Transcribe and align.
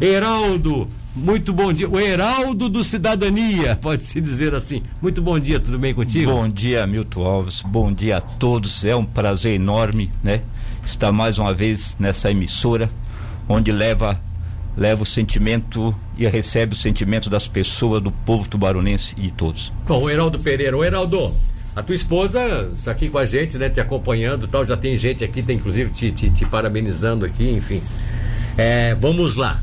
Heraldo, 0.00 0.86
muito 1.14 1.52
bom 1.52 1.72
dia. 1.72 1.88
O 1.88 1.98
Heraldo 1.98 2.68
do 2.68 2.84
Cidadania, 2.84 3.74
pode-se 3.74 4.20
dizer 4.20 4.54
assim. 4.54 4.80
Muito 5.02 5.20
bom 5.20 5.36
dia, 5.40 5.58
tudo 5.58 5.76
bem 5.76 5.92
contigo? 5.92 6.30
Bom 6.30 6.48
dia, 6.48 6.86
Milton 6.86 7.24
Alves. 7.24 7.62
Bom 7.62 7.92
dia 7.92 8.18
a 8.18 8.20
todos. 8.20 8.84
É 8.84 8.94
um 8.94 9.04
prazer 9.04 9.54
enorme, 9.54 10.08
né? 10.22 10.42
Estar 10.84 11.10
mais 11.10 11.36
uma 11.36 11.52
vez 11.52 11.96
nessa 11.98 12.30
emissora, 12.30 12.88
onde 13.48 13.72
leva 13.72 14.20
leva 14.76 15.02
o 15.02 15.06
sentimento 15.06 15.92
e 16.16 16.24
recebe 16.28 16.74
o 16.74 16.76
sentimento 16.76 17.28
das 17.28 17.48
pessoas, 17.48 18.00
do 18.00 18.12
povo 18.12 18.48
tubaronense 18.48 19.12
e 19.16 19.22
de 19.22 19.32
todos. 19.32 19.72
Bom, 19.88 20.04
o 20.04 20.08
Heraldo 20.08 20.38
Pereira. 20.38 20.76
O 20.76 20.84
Heraldo, 20.84 21.34
a 21.74 21.82
tua 21.82 21.96
esposa 21.96 22.70
está 22.72 22.92
aqui 22.92 23.08
com 23.08 23.18
a 23.18 23.26
gente, 23.26 23.58
né? 23.58 23.68
Te 23.68 23.80
acompanhando 23.80 24.46
tal. 24.46 24.64
Já 24.64 24.76
tem 24.76 24.96
gente 24.96 25.24
aqui, 25.24 25.42
tem 25.42 25.56
inclusive 25.56 25.90
te, 25.90 26.12
te, 26.12 26.30
te 26.30 26.46
parabenizando 26.46 27.24
aqui, 27.24 27.50
enfim. 27.50 27.82
É, 28.56 28.94
vamos 28.94 29.34
lá. 29.34 29.60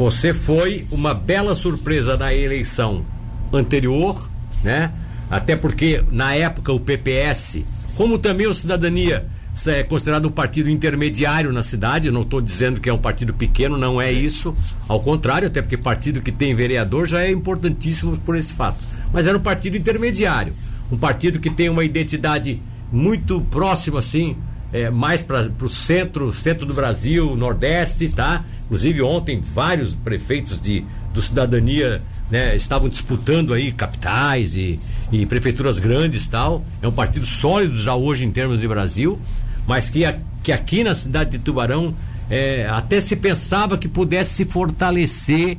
Você 0.00 0.32
foi 0.32 0.86
uma 0.90 1.12
bela 1.12 1.54
surpresa 1.54 2.16
na 2.16 2.32
eleição 2.32 3.04
anterior, 3.52 4.30
né? 4.64 4.90
Até 5.30 5.54
porque 5.54 6.02
na 6.10 6.34
época 6.34 6.72
o 6.72 6.80
PPS, 6.80 7.62
como 7.98 8.18
também 8.18 8.46
o 8.46 8.54
Cidadania, 8.54 9.26
é 9.66 9.82
considerado 9.82 10.26
um 10.26 10.30
partido 10.30 10.70
intermediário 10.70 11.52
na 11.52 11.62
cidade. 11.62 12.10
Não 12.10 12.22
estou 12.22 12.40
dizendo 12.40 12.80
que 12.80 12.88
é 12.88 12.92
um 12.94 12.98
partido 12.98 13.34
pequeno, 13.34 13.76
não 13.76 14.00
é 14.00 14.10
isso. 14.10 14.54
Ao 14.88 15.00
contrário, 15.00 15.48
até 15.48 15.60
porque 15.60 15.76
partido 15.76 16.22
que 16.22 16.32
tem 16.32 16.54
vereador 16.54 17.06
já 17.06 17.20
é 17.20 17.30
importantíssimo 17.30 18.16
por 18.20 18.34
esse 18.38 18.54
fato. 18.54 18.78
Mas 19.12 19.26
era 19.26 19.36
um 19.36 19.42
partido 19.42 19.76
intermediário, 19.76 20.54
um 20.90 20.96
partido 20.96 21.38
que 21.38 21.50
tem 21.50 21.68
uma 21.68 21.84
identidade 21.84 22.62
muito 22.90 23.38
próxima, 23.50 23.98
assim, 23.98 24.34
é, 24.72 24.90
mais 24.90 25.22
para 25.22 25.50
o 25.60 25.68
centro, 25.68 26.32
centro 26.32 26.64
do 26.66 26.74
Brasil, 26.74 27.34
Nordeste, 27.36 28.08
tá? 28.08 28.44
Inclusive 28.66 29.02
ontem 29.02 29.40
vários 29.40 29.94
prefeitos 29.94 30.60
de 30.60 30.84
do 31.12 31.20
cidadania 31.20 32.02
né, 32.30 32.56
estavam 32.56 32.88
disputando 32.88 33.52
aí 33.52 33.72
capitais 33.72 34.54
e, 34.54 34.78
e 35.10 35.26
prefeituras 35.26 35.78
grandes 35.78 36.26
tal. 36.28 36.64
É 36.80 36.88
um 36.88 36.92
partido 36.92 37.26
sólido 37.26 37.80
já 37.80 37.94
hoje 37.94 38.24
em 38.24 38.30
termos 38.30 38.60
de 38.60 38.68
Brasil, 38.68 39.18
mas 39.66 39.90
que, 39.90 40.04
a, 40.04 40.18
que 40.42 40.52
aqui 40.52 40.84
na 40.84 40.94
cidade 40.94 41.30
de 41.30 41.38
Tubarão 41.40 41.94
é, 42.28 42.66
até 42.68 43.00
se 43.00 43.16
pensava 43.16 43.76
que 43.76 43.88
pudesse 43.88 44.34
se 44.34 44.44
fortalecer 44.44 45.58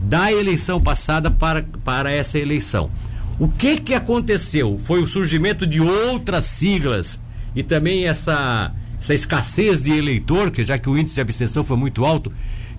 da 0.00 0.32
eleição 0.32 0.80
passada 0.80 1.30
para, 1.30 1.64
para 1.84 2.10
essa 2.10 2.38
eleição. 2.38 2.90
O 3.38 3.48
que 3.48 3.80
que 3.80 3.94
aconteceu? 3.94 4.80
Foi 4.82 5.00
o 5.00 5.06
surgimento 5.06 5.64
de 5.64 5.80
outras 5.80 6.44
siglas 6.46 7.20
e 7.54 7.62
também 7.62 8.06
essa, 8.06 8.72
essa 8.98 9.14
escassez 9.14 9.82
de 9.82 9.92
eleitor, 9.92 10.50
que 10.50 10.64
já 10.64 10.78
que 10.78 10.88
o 10.88 10.96
índice 10.96 11.16
de 11.16 11.20
abstenção 11.20 11.64
foi 11.64 11.76
muito 11.76 12.04
alto, 12.04 12.32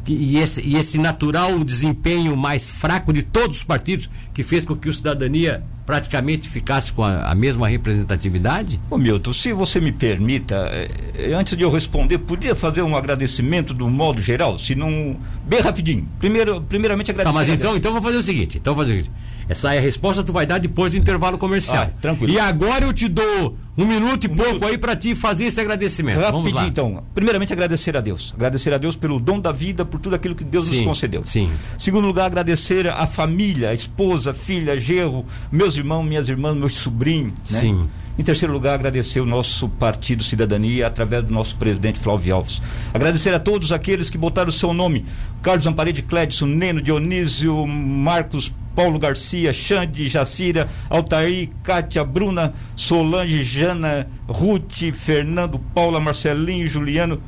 que, 0.04 0.14
e, 0.14 0.38
esse, 0.38 0.62
e 0.62 0.76
esse 0.76 0.98
natural 0.98 1.64
desempenho 1.64 2.36
mais 2.36 2.70
fraco 2.70 3.12
de 3.12 3.24
todos 3.24 3.58
os 3.58 3.64
partidos, 3.64 4.10
que 4.34 4.44
fez 4.44 4.66
com 4.66 4.76
que 4.76 4.90
o 4.90 4.94
Cidadania 4.94 5.64
praticamente 5.90 6.48
ficasse 6.48 6.94
com 6.94 7.04
a, 7.04 7.32
a 7.32 7.34
mesma 7.34 7.68
representatividade? 7.68 8.80
Ô 8.92 8.96
Milton, 8.96 9.34
se 9.34 9.52
você 9.52 9.82
me 9.82 9.92
permita, 9.92 10.70
eh, 10.72 11.34
antes 11.34 11.58
de 11.58 11.64
eu 11.64 11.72
responder, 11.72 12.20
podia 12.20 12.56
fazer 12.56 12.84
um 12.84 12.96
agradecimento 12.96 13.74
do 13.74 13.90
modo 13.90 14.22
geral, 14.22 14.60
se 14.60 14.76
não. 14.76 15.18
Bem 15.48 15.62
rapidinho. 15.62 16.08
Primeiro, 16.20 16.62
primeiramente 16.62 17.10
agradecer. 17.10 17.34
Tá, 17.34 17.40
mas 17.40 17.50
então, 17.50 17.76
então 17.76 17.92
vou 17.92 18.04
fazer 18.04 18.18
o 18.18 18.22
seguinte, 18.22 18.60
então 18.60 18.76
vou 18.76 18.84
fazer 18.84 19.00
o 19.00 19.04
seguinte. 19.04 19.20
Essa 19.50 19.74
é 19.74 19.80
a 19.80 19.82
resposta 19.82 20.24
tu 20.24 20.32
vai 20.32 20.46
dar 20.46 20.60
depois 20.60 20.92
do 20.92 21.00
intervalo 21.00 21.36
comercial. 21.40 21.88
Ah, 21.90 22.00
tranquilo. 22.00 22.32
E 22.32 22.40
agora 22.40 22.86
eu 22.86 22.94
te 22.94 23.08
dou 23.08 23.58
um 23.76 23.84
minuto 23.84 24.26
e 24.26 24.28
um 24.28 24.36
pouco 24.36 24.52
minuto. 24.52 24.66
aí 24.68 24.78
para 24.78 24.96
te 24.96 25.16
fazer 25.16 25.46
esse 25.46 25.60
agradecimento. 25.60 26.18
Rapidinho, 26.20 26.44
Vamos 26.44 26.54
lá. 26.54 26.68
então. 26.68 27.04
Primeiramente 27.16 27.52
agradecer 27.52 27.98
a 27.98 28.02
Deus. 28.02 28.32
Agradecer 28.36 28.72
a 28.76 28.78
Deus 28.78 28.96
pelo 28.96 29.20
dom 29.20 29.40
da 29.40 29.52
vida, 29.52 29.84
por 29.84 30.00
tudo 30.00 30.16
aquilo 30.16 30.36
que 30.36 30.44
Deus 30.44 30.66
sim, 30.66 30.78
nos 30.78 30.86
concedeu. 30.86 31.24
Sim. 31.26 31.50
Segundo 31.80 32.06
lugar, 32.06 32.28
agradecer 32.28 32.88
a 32.88 33.08
família, 33.08 33.70
a 33.70 33.74
esposa, 33.74 34.36
filha, 34.36 34.78
gerro, 34.78 35.26
meus 35.52 35.76
irmãos, 35.80 36.04
minhas 36.04 36.30
irmãs, 36.30 36.56
meus 36.56 36.74
sobrinhos. 36.74 37.34
Né? 37.50 37.60
Sim. 37.60 37.90
Em 38.18 38.22
terceiro 38.22 38.54
lugar, 38.54 38.76
agradecer 38.76 39.22
o 39.22 39.26
nosso 39.26 39.68
Partido 39.70 40.24
Cidadania 40.24 40.86
através 40.86 41.24
do 41.24 41.34
nosso 41.34 41.56
presidente 41.56 41.98
Flávio 41.98 42.36
Alves. 42.36 42.62
Agradecer 42.94 43.34
a 43.34 43.40
todos 43.40 43.72
aqueles 43.72 44.10
que 44.10 44.18
botaram 44.18 44.50
o 44.50 44.52
seu 44.52 44.74
nome: 44.74 45.06
Carlos 45.42 45.66
Amparede, 45.66 46.04
Clédson, 46.04 46.46
Neno, 46.46 46.82
Dionísio, 46.82 47.66
Marcos 47.66 48.54
Paulo 48.76 49.00
Garcia, 49.00 49.52
Xande, 49.52 50.08
Jacira, 50.08 50.70
Altair, 50.90 51.50
Kátia, 51.64 52.04
Bruna, 52.04 52.54
Solange, 52.76 53.44
Jana, 53.44 54.08
Ruth, 54.28 54.94
Fernando, 54.94 55.60
Paula, 55.74 56.00
Marcelinho, 56.00 56.68
Juliano 56.68 57.22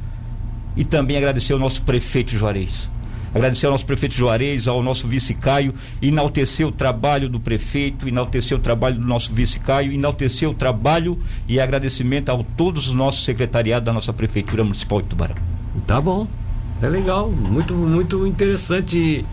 e 0.76 0.86
também 0.86 1.18
agradecer 1.18 1.54
ao 1.54 1.60
nosso 1.60 1.82
prefeito 1.82 2.32
Juarez. 2.32 2.90
Agradecer 3.34 3.66
ao 3.66 3.72
nosso 3.72 3.86
prefeito 3.86 4.14
Juarez, 4.14 4.68
ao 4.68 4.84
nosso 4.84 5.08
vice 5.08 5.34
Caio, 5.34 5.74
enaltecer 6.02 6.68
o 6.68 6.72
trabalho 6.72 7.30
do 7.30 7.40
prefeito, 7.40 8.08
enaltecer 8.08 8.58
o 8.58 8.62
trabalho 8.62 9.00
do 9.00 9.08
nosso 9.08 9.32
vice 9.34 9.60
Caio, 9.60 9.92
enaltecer 9.92 10.50
o 10.50 10.54
trabalho 10.54 11.18
e 11.48 11.60
agradecimento 11.60 12.30
a 12.30 12.44
todos 12.58 12.88
os 12.88 12.94
nossos 12.94 13.24
secretariados 13.24 13.86
da 13.86 13.94
nossa 13.94 14.12
prefeitura 14.12 14.64
municipal 14.64 15.02
de 15.02 15.08
Tubarão. 15.08 15.36
Tá 15.88 16.02
bom. 16.02 16.28
Tá 16.80 16.88
legal, 16.88 17.30
muito 17.30 17.74
muito 17.76 18.26
interessante 18.26 19.24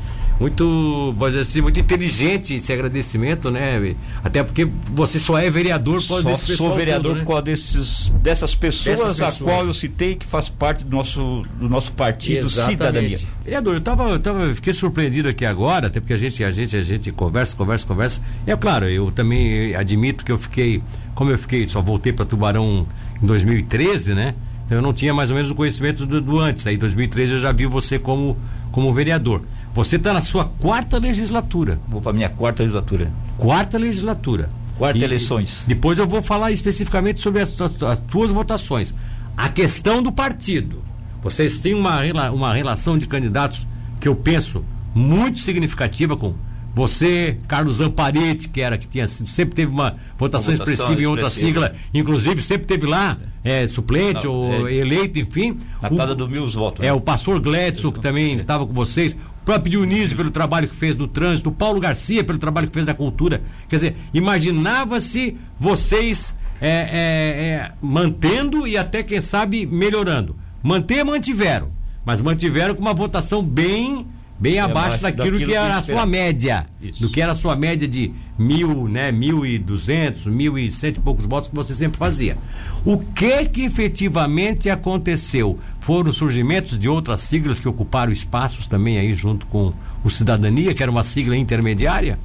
muito, 0.41 1.15
pode 1.19 1.37
dizer 1.37 1.51
assim, 1.51 1.61
muito 1.61 1.81
inteligente 1.81 2.55
esse 2.55 2.73
agradecimento, 2.73 3.51
né? 3.51 3.97
Até 4.23 4.43
porque 4.45 4.69
você 4.93 5.19
só 5.19 5.37
é 5.37 5.51
vereador 5.51 6.01
por 6.01 6.09
causa 6.09 6.25
desse. 6.25 6.57
Sou 6.57 6.77
vereador 6.77 7.03
todo, 7.03 7.15
né? 7.15 7.21
por 7.21 7.27
causa 7.27 7.43
desses, 7.43 8.09
dessas 8.23 8.55
pessoas, 8.55 8.99
Dessas 8.99 9.21
a 9.21 9.27
pessoas. 9.27 9.51
qual 9.51 9.67
eu 9.67 9.75
citei 9.75 10.15
que 10.15 10.25
faz 10.25 10.49
parte 10.49 10.85
do 10.85 10.95
nosso, 10.95 11.45
do 11.59 11.69
nosso 11.69 11.93
partido 11.93 12.47
Exatamente. 12.47 12.79
Cidadania. 12.79 13.19
Vereador, 13.45 13.75
eu 13.75 13.81
tava, 13.81 14.11
eu 14.11 14.19
tava, 14.21 14.55
fiquei 14.55 14.73
surpreendido 14.73 15.29
aqui 15.29 15.45
agora, 15.45 15.89
até 15.89 15.99
porque 15.99 16.13
a 16.13 16.19
gente, 16.19 16.43
a 16.45 16.51
gente, 16.53 16.77
a 16.77 16.83
gente 16.83 17.11
conversa, 17.11 17.57
conversa, 17.57 17.87
conversa. 17.87 18.23
E 18.47 18.51
é 18.51 18.57
claro, 18.57 18.89
eu 18.89 19.11
também 19.11 19.75
admito 19.75 20.25
que 20.25 20.31
eu 20.31 20.39
fiquei, 20.39 20.81
como 21.17 21.33
eu 21.33 21.39
fiquei, 21.39 21.67
só 21.67 21.83
voltei 21.83 22.13
para 22.13 22.25
Tubarão 22.25 22.87
em 23.21 23.27
2013, 23.27 24.15
né? 24.15 24.35
Então 24.67 24.79
eu 24.79 24.83
não 24.83 24.93
tinha 24.93 25.13
mais 25.13 25.31
ou 25.31 25.37
menos 25.37 25.51
o 25.51 25.55
conhecimento 25.55 26.07
do, 26.07 26.21
do 26.21 26.39
antes. 26.39 26.67
Aí 26.67 26.75
em 26.77 26.79
2013 26.79 27.33
eu 27.33 27.39
já 27.39 27.51
vi 27.51 27.67
você 27.67 27.99
como, 27.99 28.37
como 28.71 28.93
vereador. 28.93 29.43
Você 29.79 29.95
está 29.95 30.13
na 30.13 30.21
sua 30.23 30.45
quarta 30.45 30.99
legislatura. 30.99 31.79
Vou 31.87 32.01
para 32.03 32.13
minha 32.13 32.29
quarta 32.29 32.65
legislatura. 32.65 33.13
Quarta 33.37 33.79
legislatura. 33.79 34.49
Quarta 34.77 34.99
E 34.99 35.05
eleições. 35.05 35.63
Depois 35.69 36.01
eu 36.01 36.09
vou 36.09 36.21
falar 36.21 36.51
especificamente 36.51 37.21
sobre 37.21 37.43
as, 37.43 37.61
as, 37.61 37.81
as 37.81 37.99
tuas 38.11 38.33
votações. 38.33 38.93
A 39.37 39.49
questão 39.49 40.03
do 40.03 40.11
partido. 40.11 40.83
Vocês 41.23 41.61
têm 41.61 41.75
uma, 41.75 42.01
uma 42.33 42.55
relação 42.55 42.99
de 42.99 43.07
candidatos 43.07 43.69
que 44.01 44.09
eu 44.09 44.17
penso 44.17 44.65
muito 44.93 45.39
significativa 45.39 46.17
com 46.17 46.35
você, 46.75 47.39
Carlos 47.49 47.81
Amparete, 47.81 48.49
que 48.49 48.61
era 48.61 48.79
que 48.79 48.87
tinha 48.87 49.07
sempre 49.09 49.55
teve 49.55 49.71
uma 49.73 49.97
votação, 50.19 50.53
Uma 50.55 50.59
votação 50.59 50.75
expressiva 50.75 51.03
em 51.03 51.07
outra 51.07 51.27
expressiva. 51.29 51.67
sigla, 51.67 51.75
inclusive 51.95 52.43
sempre 52.43 52.67
teve 52.67 52.87
lá 52.87 53.17
é, 53.43 53.67
suplente 53.67 54.27
Não, 54.27 54.33
ou 54.33 54.69
é. 54.69 54.75
eleito, 54.75 55.19
enfim. 55.19 55.59
Na 55.83 55.89
O- 55.89 55.97
casa 55.97 56.15
dos 56.15 56.29
mil 56.29 56.49
votos. 56.51 56.81
é, 56.81 56.87
né? 56.87 56.93
o 56.93 57.01
pastor 57.01 57.41
Gledson, 57.41 57.91
que 57.91 57.99
também 58.01 58.39
estava 58.39 58.65
com 58.67 58.73
vocês, 58.73 59.17
próprio 59.49 59.71
Dionísio 59.71 60.15
pelo 60.15 60.31
trabalho 60.31 60.69
que 60.69 60.77
fez 60.77 60.95
no 60.95 61.09
trânsito, 61.09 61.49
o 61.49 61.53
Paulo 61.53 61.81
Garcia 61.81 62.23
pelo 62.23 62.39
trabalho 62.39 62.67
que 62.67 62.75
fez 62.75 62.85
na 62.85 62.93
cultura. 62.93 63.41
Quer 63.67 63.77
dizer, 63.77 63.97
imaginava-se 64.13 65.39
vocês 65.59 66.37
é, 66.61 66.69
é, 66.71 66.91
é, 66.91 67.73
mantendo 67.81 68.69
e 68.69 68.77
até, 68.77 69.03
quem 69.03 69.23
sabe, 69.23 69.65
melhorando. 69.65 70.37
Manter, 70.63 71.03
mantiveram, 71.03 71.71
mas 72.05 72.21
mantiveram 72.21 72.75
com 72.75 72.83
uma 72.83 72.93
votação 72.93 73.43
bem. 73.43 74.07
Bem 74.41 74.59
abaixo, 74.61 74.87
abaixo 74.87 75.03
daquilo, 75.03 75.25
daquilo 75.25 75.39
que 75.39 75.47
que 75.47 75.55
era 75.57 75.79
a 75.79 75.83
sua 75.83 76.07
média. 76.07 76.67
Isso. 76.81 77.01
Do 77.01 77.11
que 77.11 77.21
era 77.21 77.33
a 77.33 77.37
sua 77.37 77.57
média 77.57 77.89
de 77.89 78.13
mil, 78.39 78.87
né, 78.87 79.11
mil 79.11 79.45
e 79.45 79.59
duzentos, 79.59 80.27
mil 80.27 80.57
e 80.57 80.71
cento 80.71 80.99
e 80.99 81.01
poucos 81.01 81.27
votos 81.27 81.49
que 81.51 81.57
você 81.57 81.75
sempre 81.75 81.99
fazia. 81.99 82.37
O 82.85 82.99
que 82.99 83.45
que 83.47 83.65
efetivamente 83.65 84.71
aconteceu? 84.71 85.59
Foram 85.81 86.13
surgimentos 86.13 86.79
de 86.79 86.89
outras 86.89 87.23
siglas 87.23 87.59
que 87.59 87.69
ocuparam 87.69 88.13
espaços 88.13 88.67
também 88.67 88.99
aí 88.99 89.13
junto 89.15 89.45
com 89.47 89.73
o 90.05 90.11
Cidadania, 90.11 90.73
que 90.73 90.83
era 90.83 90.93
uma 90.93 91.03
sigla 91.03 91.37
intermediária? 91.37 92.17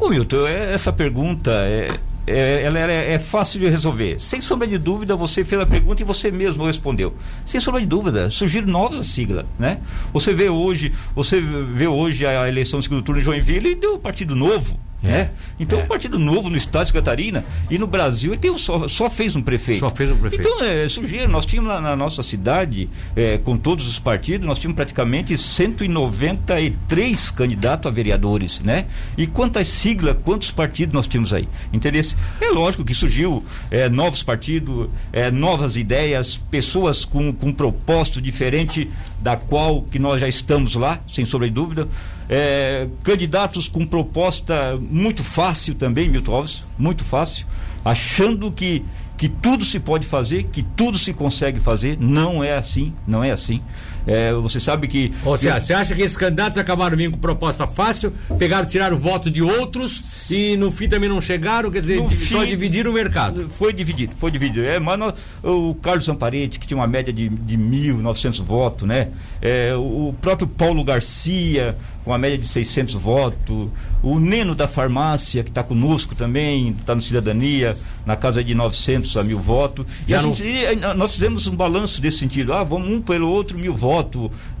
Ô 0.00 0.08
Milton, 0.08 0.46
é- 0.46 0.72
essa 0.72 0.90
pergunta 0.92 1.50
é, 1.50 1.90
é- 2.26 2.62
ela 2.64 2.78
é, 2.78 3.14
é 3.14 3.18
fácil 3.18 3.60
de 3.60 3.68
resolver. 3.68 4.20
Sem 4.20 4.40
sombra 4.40 4.66
de 4.66 4.78
dúvida, 4.78 5.16
você 5.16 5.44
fez 5.44 5.60
a 5.60 5.66
pergunta 5.66 6.02
e 6.02 6.04
você 6.04 6.30
mesmo 6.30 6.64
respondeu. 6.64 7.14
Sem 7.44 7.60
sombra 7.60 7.80
de 7.80 7.86
dúvida, 7.86 8.30
surgiram 8.30 8.68
novas 8.68 9.06
siglas, 9.08 9.44
né? 9.58 9.78
Você 10.12 10.32
vê 10.32 10.48
hoje, 10.48 10.92
você 11.14 11.40
vê 11.40 11.86
hoje 11.86 12.26
a 12.26 12.48
eleição 12.48 12.78
do 12.80 12.82
segundo 12.82 13.02
turno 13.02 13.20
em 13.20 13.24
Joinville 13.24 13.70
e 13.70 13.74
deu 13.74 13.94
o 13.94 13.98
Partido 13.98 14.34
Novo. 14.36 14.78
É, 15.02 15.08
Né? 15.08 15.30
Então, 15.58 15.80
é. 15.80 15.84
o 15.84 15.86
Partido 15.86 16.18
Novo 16.18 16.48
no 16.48 16.56
estado 16.56 16.86
de 16.86 16.92
Catarina 16.92 17.44
e 17.70 17.78
no 17.78 17.86
Brasil 17.86 18.32
ele 18.32 18.40
tem 18.40 18.50
um 18.50 18.58
só, 18.58 18.86
só 18.88 19.10
fez 19.10 19.34
um 19.36 19.42
prefeito. 19.42 19.80
Só 19.80 19.90
fez 19.90 20.10
um 20.10 20.16
prefeito. 20.16 20.46
Então, 20.46 20.64
é, 20.64 20.88
surgiram, 20.88 21.28
nós 21.28 21.44
tínhamos 21.46 21.72
na, 21.72 21.80
na 21.80 21.96
nossa 21.96 22.22
cidade, 22.22 22.88
é, 23.14 23.38
com 23.38 23.56
todos 23.56 23.86
os 23.86 23.98
partidos, 23.98 24.46
nós 24.46 24.58
tínhamos 24.58 24.76
praticamente 24.76 25.36
193 25.36 27.30
candidatos 27.30 27.90
a 27.90 27.94
vereadores, 27.94 28.60
né? 28.60 28.86
E 29.16 29.26
quantas 29.26 29.68
siglas, 29.68 30.16
quantos 30.22 30.50
partidos 30.50 30.94
nós 30.94 31.06
tínhamos 31.06 31.32
aí? 31.32 31.48
Entendeu? 31.72 32.02
É 32.40 32.50
lógico 32.50 32.84
que 32.84 32.94
surgiu 32.94 33.44
é, 33.70 33.88
novos 33.88 34.22
partidos, 34.22 34.88
é, 35.12 35.30
novas 35.30 35.76
ideias, 35.76 36.40
pessoas 36.50 37.04
com, 37.04 37.32
com 37.32 37.52
propósito 37.52 38.20
diferente, 38.20 38.90
da 39.20 39.36
qual 39.36 39.82
que 39.82 39.98
nós 39.98 40.20
já 40.20 40.28
estamos 40.28 40.74
lá, 40.74 41.00
sem 41.08 41.24
sombra 41.24 41.48
de 41.48 41.54
dúvida. 41.54 41.88
É, 42.34 42.88
candidatos 43.04 43.68
com 43.68 43.84
proposta 43.84 44.78
muito 44.80 45.22
fácil 45.22 45.74
também, 45.74 46.08
Milton 46.08 46.34
Alves, 46.34 46.64
muito 46.78 47.04
fácil, 47.04 47.46
achando 47.84 48.50
que, 48.50 48.82
que 49.18 49.28
tudo 49.28 49.66
se 49.66 49.78
pode 49.78 50.06
fazer, 50.06 50.44
que 50.44 50.62
tudo 50.62 50.96
se 50.96 51.12
consegue 51.12 51.60
fazer. 51.60 51.98
Não 52.00 52.42
é 52.42 52.56
assim, 52.56 52.94
não 53.06 53.22
é 53.22 53.32
assim. 53.32 53.60
É, 54.06 54.32
você 54.34 54.58
sabe 54.58 54.88
que. 54.88 55.12
Ou 55.24 55.36
seja, 55.36 55.60
você 55.60 55.72
acha 55.72 55.94
que 55.94 56.02
esses 56.02 56.16
candidatos 56.16 56.58
acabaram 56.58 56.96
vindo 56.96 57.12
com 57.12 57.18
proposta 57.18 57.66
fácil, 57.66 58.12
pegaram, 58.38 58.66
tiraram 58.66 58.96
o 58.96 59.00
voto 59.00 59.30
de 59.30 59.42
outros 59.42 60.30
e 60.30 60.56
no 60.56 60.70
fim 60.72 60.88
também 60.88 61.08
não 61.08 61.20
chegaram, 61.20 61.70
quer 61.70 61.80
dizer, 61.80 61.98
só 62.00 62.40
fim, 62.40 62.46
dividiram 62.46 62.90
o 62.90 62.94
mercado? 62.94 63.48
Foi 63.48 63.72
dividido, 63.72 64.14
foi 64.18 64.30
dividido. 64.30 64.66
É, 64.66 64.78
mas 64.78 64.98
nós, 64.98 65.14
o 65.42 65.74
Carlos 65.76 66.04
Zamparete, 66.04 66.58
que 66.58 66.66
tinha 66.66 66.78
uma 66.78 66.86
média 66.86 67.12
de, 67.12 67.28
de 67.28 67.56
1.900 67.56 68.42
votos, 68.42 68.88
né? 68.88 69.08
É, 69.40 69.74
o 69.76 70.14
próprio 70.20 70.48
Paulo 70.48 70.82
Garcia, 70.84 71.76
com 72.04 72.10
uma 72.10 72.18
média 72.18 72.38
de 72.38 72.46
600 72.46 72.94
votos. 72.94 73.68
O 74.02 74.18
Neno 74.18 74.54
da 74.54 74.66
farmácia, 74.66 75.42
que 75.42 75.50
está 75.50 75.62
conosco 75.62 76.14
também, 76.14 76.70
está 76.70 76.94
no 76.94 77.02
Cidadania, 77.02 77.76
na 78.04 78.16
casa 78.16 78.42
de 78.42 78.54
900 78.54 79.16
a 79.16 79.22
mil 79.22 79.38
votos. 79.38 79.86
E, 80.06 80.14
a 80.14 80.20
gente, 80.20 80.44
e 80.44 80.74
nós 80.76 81.12
fizemos 81.12 81.46
um 81.46 81.54
balanço 81.54 82.00
desse 82.00 82.18
sentido. 82.18 82.52
Ah, 82.52 82.64
vamos 82.64 82.88
um 82.88 83.00
pelo 83.00 83.28
outro 83.28 83.56
mil 83.56 83.74
votos, 83.74 83.91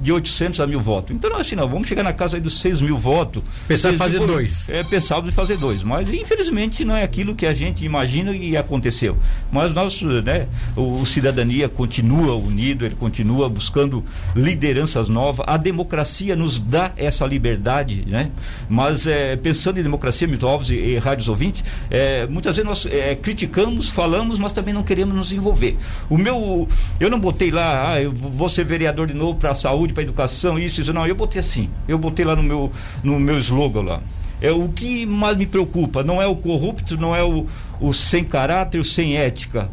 de 0.00 0.12
800 0.12 0.60
a 0.60 0.66
mil 0.66 0.80
votos. 0.80 1.14
Então, 1.14 1.34
assim, 1.36 1.54
não, 1.54 1.68
vamos 1.68 1.88
chegar 1.88 2.02
na 2.02 2.12
casa 2.12 2.40
dos 2.40 2.60
6 2.60 2.80
mil 2.82 2.98
votos. 2.98 3.42
Pensar 3.66 3.92
em 3.92 3.96
fazer 3.96 4.18
mil, 4.18 4.28
dois. 4.28 4.68
É, 4.68 4.82
pensava 4.82 5.26
em 5.28 5.30
fazer 5.30 5.56
dois. 5.56 5.82
Mas, 5.82 6.12
infelizmente, 6.12 6.84
não 6.84 6.96
é 6.96 7.02
aquilo 7.02 7.34
que 7.34 7.46
a 7.46 7.52
gente 7.52 7.84
imagina 7.84 8.34
e 8.34 8.56
aconteceu. 8.56 9.16
Mas 9.50 9.72
nós, 9.72 10.00
né, 10.02 10.46
o, 10.76 11.00
o 11.00 11.06
Cidadania 11.06 11.68
continua 11.68 12.34
unido, 12.34 12.84
ele 12.84 12.94
continua 12.94 13.48
buscando 13.48 14.04
lideranças 14.34 15.08
novas. 15.08 15.46
A 15.48 15.56
democracia 15.56 16.36
nos 16.36 16.58
dá 16.58 16.92
essa 16.96 17.26
liberdade, 17.26 18.04
né? 18.06 18.30
Mas 18.68 19.06
é, 19.06 19.36
pensando 19.36 19.78
em 19.78 19.82
democracia, 19.82 20.26
Milton 20.26 20.48
Alves 20.48 20.70
e, 20.70 20.74
e 20.74 20.98
rádios 20.98 21.28
ouvintes, 21.28 21.64
é, 21.90 22.26
muitas 22.26 22.56
vezes 22.56 22.68
nós 22.68 22.86
é, 22.86 23.14
criticamos, 23.14 23.90
falamos, 23.90 24.38
mas 24.38 24.52
também 24.52 24.74
não 24.74 24.82
queremos 24.82 25.14
nos 25.14 25.32
envolver. 25.32 25.76
O 26.08 26.18
meu, 26.18 26.68
eu 26.98 27.10
não 27.10 27.18
botei 27.18 27.50
lá, 27.50 27.92
ah, 27.92 28.02
eu 28.02 28.12
vou 28.12 28.48
ser 28.48 28.64
vereador 28.64 29.06
de 29.06 29.14
novo 29.14 29.21
para 29.34 29.52
a 29.52 29.54
saúde, 29.54 29.92
para 29.92 30.02
a 30.02 30.04
educação, 30.04 30.58
isso, 30.58 30.80
isso, 30.80 30.92
não. 30.92 31.06
Eu 31.06 31.14
botei 31.14 31.40
assim, 31.40 31.68
eu 31.86 31.98
botei 31.98 32.24
lá 32.24 32.34
no 32.34 32.42
meu, 32.42 32.72
no 33.02 33.18
meu 33.18 33.38
slogan 33.38 33.82
lá. 33.82 34.02
É, 34.40 34.50
o 34.50 34.68
que 34.68 35.06
mais 35.06 35.36
me 35.36 35.46
preocupa 35.46 36.02
não 36.02 36.20
é 36.20 36.26
o 36.26 36.34
corrupto, 36.34 36.96
não 36.96 37.14
é 37.14 37.22
o, 37.22 37.46
o 37.80 37.92
sem 37.92 38.24
caráter, 38.24 38.80
o 38.80 38.84
sem 38.84 39.16
ética. 39.16 39.70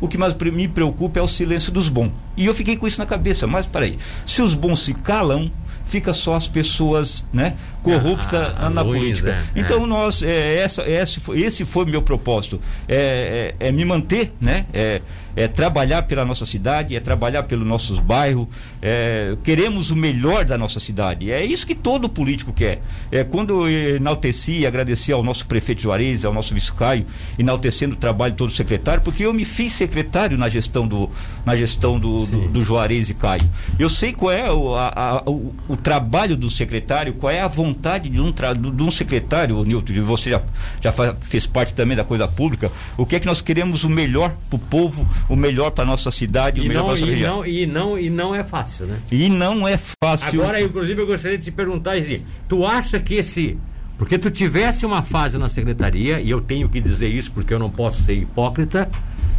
O 0.00 0.06
que 0.06 0.16
mais 0.16 0.34
me 0.34 0.68
preocupa 0.68 1.18
é 1.18 1.22
o 1.22 1.28
silêncio 1.28 1.72
dos 1.72 1.88
bons. 1.88 2.12
E 2.36 2.46
eu 2.46 2.54
fiquei 2.54 2.76
com 2.76 2.86
isso 2.86 2.98
na 2.98 3.06
cabeça, 3.06 3.46
mas 3.46 3.66
peraí, 3.66 3.98
se 4.26 4.42
os 4.42 4.54
bons 4.54 4.80
se 4.80 4.94
calam, 4.94 5.50
fica 5.86 6.12
só 6.12 6.34
as 6.34 6.46
pessoas 6.46 7.24
né, 7.32 7.54
corruptas 7.84 8.54
ah, 8.56 8.70
na 8.70 8.82
política. 8.82 9.44
É, 9.54 9.60
então, 9.60 9.84
é. 9.84 9.86
nós, 9.86 10.22
é, 10.22 10.56
essa, 10.56 10.88
esse, 10.88 11.20
foi, 11.20 11.40
esse 11.40 11.64
foi 11.64 11.84
meu 11.84 12.00
propósito. 12.00 12.60
É, 12.88 13.54
é, 13.60 13.68
é 13.68 13.72
me 13.72 13.84
manter, 13.84 14.32
né? 14.40 14.66
É, 14.72 15.02
é 15.36 15.48
trabalhar 15.48 16.02
pela 16.02 16.24
nossa 16.24 16.46
cidade, 16.46 16.96
é 16.96 17.00
trabalhar 17.00 17.42
pelos 17.42 17.66
nossos 17.66 17.98
bairros, 17.98 18.46
é, 18.80 19.36
queremos 19.42 19.90
o 19.90 19.96
melhor 19.96 20.44
da 20.44 20.56
nossa 20.56 20.78
cidade. 20.78 21.30
É 21.30 21.44
isso 21.44 21.66
que 21.66 21.74
todo 21.74 22.08
político 22.08 22.52
quer. 22.52 22.80
É, 23.10 23.24
quando 23.24 23.68
eu 23.68 23.96
enalteci 23.96 24.58
e 24.58 24.66
agradeci 24.66 25.12
ao 25.12 25.22
nosso 25.22 25.46
prefeito 25.46 25.82
Juarez, 25.82 26.24
ao 26.24 26.32
nosso 26.32 26.54
vice-caio, 26.54 27.04
enaltecendo 27.38 27.94
o 27.94 27.98
trabalho 27.98 28.32
de 28.32 28.38
todo 28.38 28.52
secretário, 28.52 29.02
porque 29.02 29.26
eu 29.26 29.34
me 29.34 29.44
fiz 29.44 29.72
secretário 29.72 30.38
na 30.38 30.48
gestão 30.48 30.86
do, 30.86 31.10
na 31.44 31.56
gestão 31.56 31.98
do, 31.98 32.24
do, 32.26 32.48
do, 32.48 32.62
Juarez 32.62 33.10
e 33.10 33.14
Caio. 33.14 33.50
Eu 33.78 33.90
sei 33.90 34.12
qual 34.12 34.32
é 34.32 34.50
o, 34.50 34.74
a, 34.74 34.92
a, 34.94 35.22
o, 35.30 35.54
o, 35.68 35.76
trabalho 35.76 36.36
do 36.36 36.48
secretário, 36.48 37.14
qual 37.14 37.32
é 37.32 37.40
a 37.40 37.48
vontade 37.48 37.73
de 38.10 38.20
um, 38.20 38.32
de 38.32 38.82
um 38.82 38.90
secretário, 38.90 39.62
Nilton, 39.64 39.92
você 40.04 40.30
já, 40.30 40.42
já 40.80 40.92
faz, 40.92 41.14
fez 41.20 41.46
parte 41.46 41.74
também 41.74 41.96
da 41.96 42.04
coisa 42.04 42.26
pública, 42.26 42.70
o 42.96 43.04
que 43.04 43.16
é 43.16 43.20
que 43.20 43.26
nós 43.26 43.40
queremos 43.40 43.84
o 43.84 43.90
melhor 43.90 44.34
para 44.48 44.56
o 44.56 44.58
povo, 44.58 45.06
o 45.28 45.36
melhor 45.36 45.70
para 45.70 45.84
nossa 45.84 46.10
cidade, 46.10 46.60
e 46.60 46.64
o 46.64 46.68
melhor 46.68 46.84
para 46.84 46.92
nossa 46.92 47.06
região. 47.06 47.36
Não, 47.36 47.46
e, 47.46 47.66
não, 47.66 47.98
e 47.98 48.10
não 48.10 48.34
é 48.34 48.42
fácil, 48.44 48.86
né? 48.86 48.98
E 49.10 49.28
não 49.28 49.66
é 49.66 49.78
fácil. 50.02 50.42
Agora, 50.42 50.62
inclusive, 50.62 51.00
eu 51.00 51.06
gostaria 51.06 51.38
de 51.38 51.44
te 51.44 51.50
perguntar, 51.50 51.96
assim, 51.96 52.24
tu 52.48 52.66
acha 52.66 52.98
que 52.98 53.14
esse. 53.14 53.58
Porque 53.96 54.18
tu 54.18 54.28
tivesse 54.28 54.84
uma 54.84 55.02
fase 55.02 55.38
na 55.38 55.48
secretaria, 55.48 56.20
e 56.20 56.28
eu 56.28 56.40
tenho 56.40 56.68
que 56.68 56.80
dizer 56.80 57.08
isso 57.08 57.30
porque 57.30 57.54
eu 57.54 57.58
não 57.58 57.70
posso 57.70 58.02
ser 58.02 58.14
hipócrita, 58.14 58.90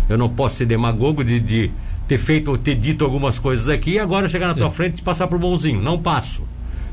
eu 0.08 0.18
não 0.18 0.30
posso 0.30 0.56
ser 0.56 0.66
demagogo 0.66 1.24
de, 1.24 1.40
de 1.40 1.72
ter 2.08 2.18
feito 2.18 2.52
ou 2.52 2.58
ter 2.58 2.76
dito 2.76 3.04
algumas 3.04 3.40
coisas 3.40 3.68
aqui 3.68 3.92
e 3.92 4.00
agora 4.00 4.30
chegar 4.30 4.48
na 4.48 4.54
tua 4.54 4.68
é. 4.68 4.72
frente 4.72 5.00
e 5.00 5.02
passar 5.02 5.28
por 5.28 5.40
bonzinho. 5.40 5.82
Não 5.82 6.00
passo. 6.00 6.44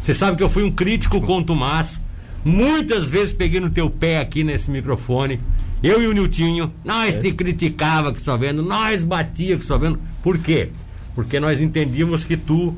Você 0.03 0.13
sabe 0.13 0.37
que 0.37 0.43
eu 0.43 0.51
fui 0.51 0.65
um 0.65 0.71
crítico 0.71 1.21
contumaz. 1.21 2.03
Muitas 2.45 3.09
vezes 3.09 3.33
peguei 3.33 3.61
no 3.61 3.71
teu 3.71 3.89
pé 3.89 4.19
aqui 4.19 4.43
nesse 4.43 4.69
microfone. 4.69 5.39
Eu 5.81 6.03
e 6.03 6.09
o 6.09 6.13
Niltinho, 6.13 6.73
nós 6.85 7.15
é. 7.15 7.21
te 7.21 7.33
criticava 7.33 8.13
que 8.13 8.21
só 8.21 8.37
vendo, 8.37 8.65
nós 8.65 9.05
batia 9.05 9.57
que 9.57 9.65
só 9.65 9.79
vendo. 9.79 10.01
Por 10.21 10.39
quê? 10.39 10.71
Porque 11.15 11.39
nós 11.39 11.61
entendíamos 11.61 12.25
que 12.25 12.37
tu 12.37 12.75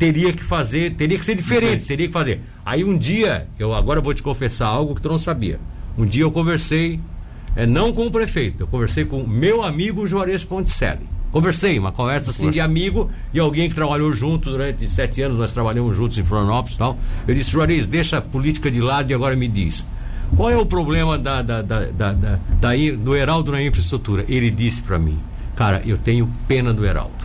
teria 0.00 0.32
que 0.32 0.42
fazer, 0.42 0.96
teria 0.96 1.16
que 1.16 1.24
ser 1.24 1.36
diferente, 1.36 1.86
teria 1.86 2.08
que 2.08 2.12
fazer. 2.12 2.40
Aí 2.66 2.82
um 2.82 2.98
dia, 2.98 3.46
eu 3.56 3.72
agora 3.72 4.00
vou 4.00 4.12
te 4.12 4.22
confessar 4.22 4.66
algo 4.66 4.96
que 4.96 5.00
tu 5.00 5.08
não 5.08 5.18
sabia. 5.18 5.60
Um 5.96 6.04
dia 6.04 6.24
eu 6.24 6.32
conversei, 6.32 6.98
é, 7.54 7.66
não 7.66 7.92
com 7.92 8.06
o 8.06 8.10
prefeito, 8.10 8.64
eu 8.64 8.66
conversei 8.66 9.04
com 9.04 9.24
meu 9.24 9.62
amigo 9.62 10.08
Juarez 10.08 10.42
Ponticelli. 10.42 11.13
Conversei, 11.34 11.76
uma 11.80 11.90
conversa 11.90 12.30
assim 12.30 12.48
de 12.48 12.60
amigo 12.60 13.10
e 13.32 13.40
alguém 13.40 13.68
que 13.68 13.74
trabalhou 13.74 14.12
junto 14.12 14.48
durante 14.50 14.88
sete 14.88 15.20
anos, 15.20 15.36
nós 15.36 15.52
trabalhamos 15.52 15.96
juntos 15.96 16.16
em 16.16 16.22
Florianópolis 16.22 16.76
e 16.76 16.78
tal. 16.78 16.96
Eu 17.26 17.34
disse, 17.34 17.50
Juarez, 17.50 17.88
deixa 17.88 18.18
a 18.18 18.22
política 18.22 18.70
de 18.70 18.80
lado 18.80 19.10
e 19.10 19.14
agora 19.14 19.34
me 19.34 19.48
diz. 19.48 19.84
Qual 20.36 20.48
é 20.48 20.56
o 20.56 20.64
problema 20.64 21.18
da, 21.18 21.42
da, 21.42 21.60
da, 21.60 21.86
da, 21.86 22.12
da, 22.12 22.38
da 22.60 22.70
do 23.02 23.16
Heraldo 23.16 23.50
na 23.50 23.60
infraestrutura? 23.60 24.24
Ele 24.28 24.48
disse 24.48 24.80
para 24.80 24.96
mim, 24.96 25.18
cara, 25.56 25.82
eu 25.84 25.98
tenho 25.98 26.32
pena 26.46 26.72
do 26.72 26.86
Heraldo. 26.86 27.24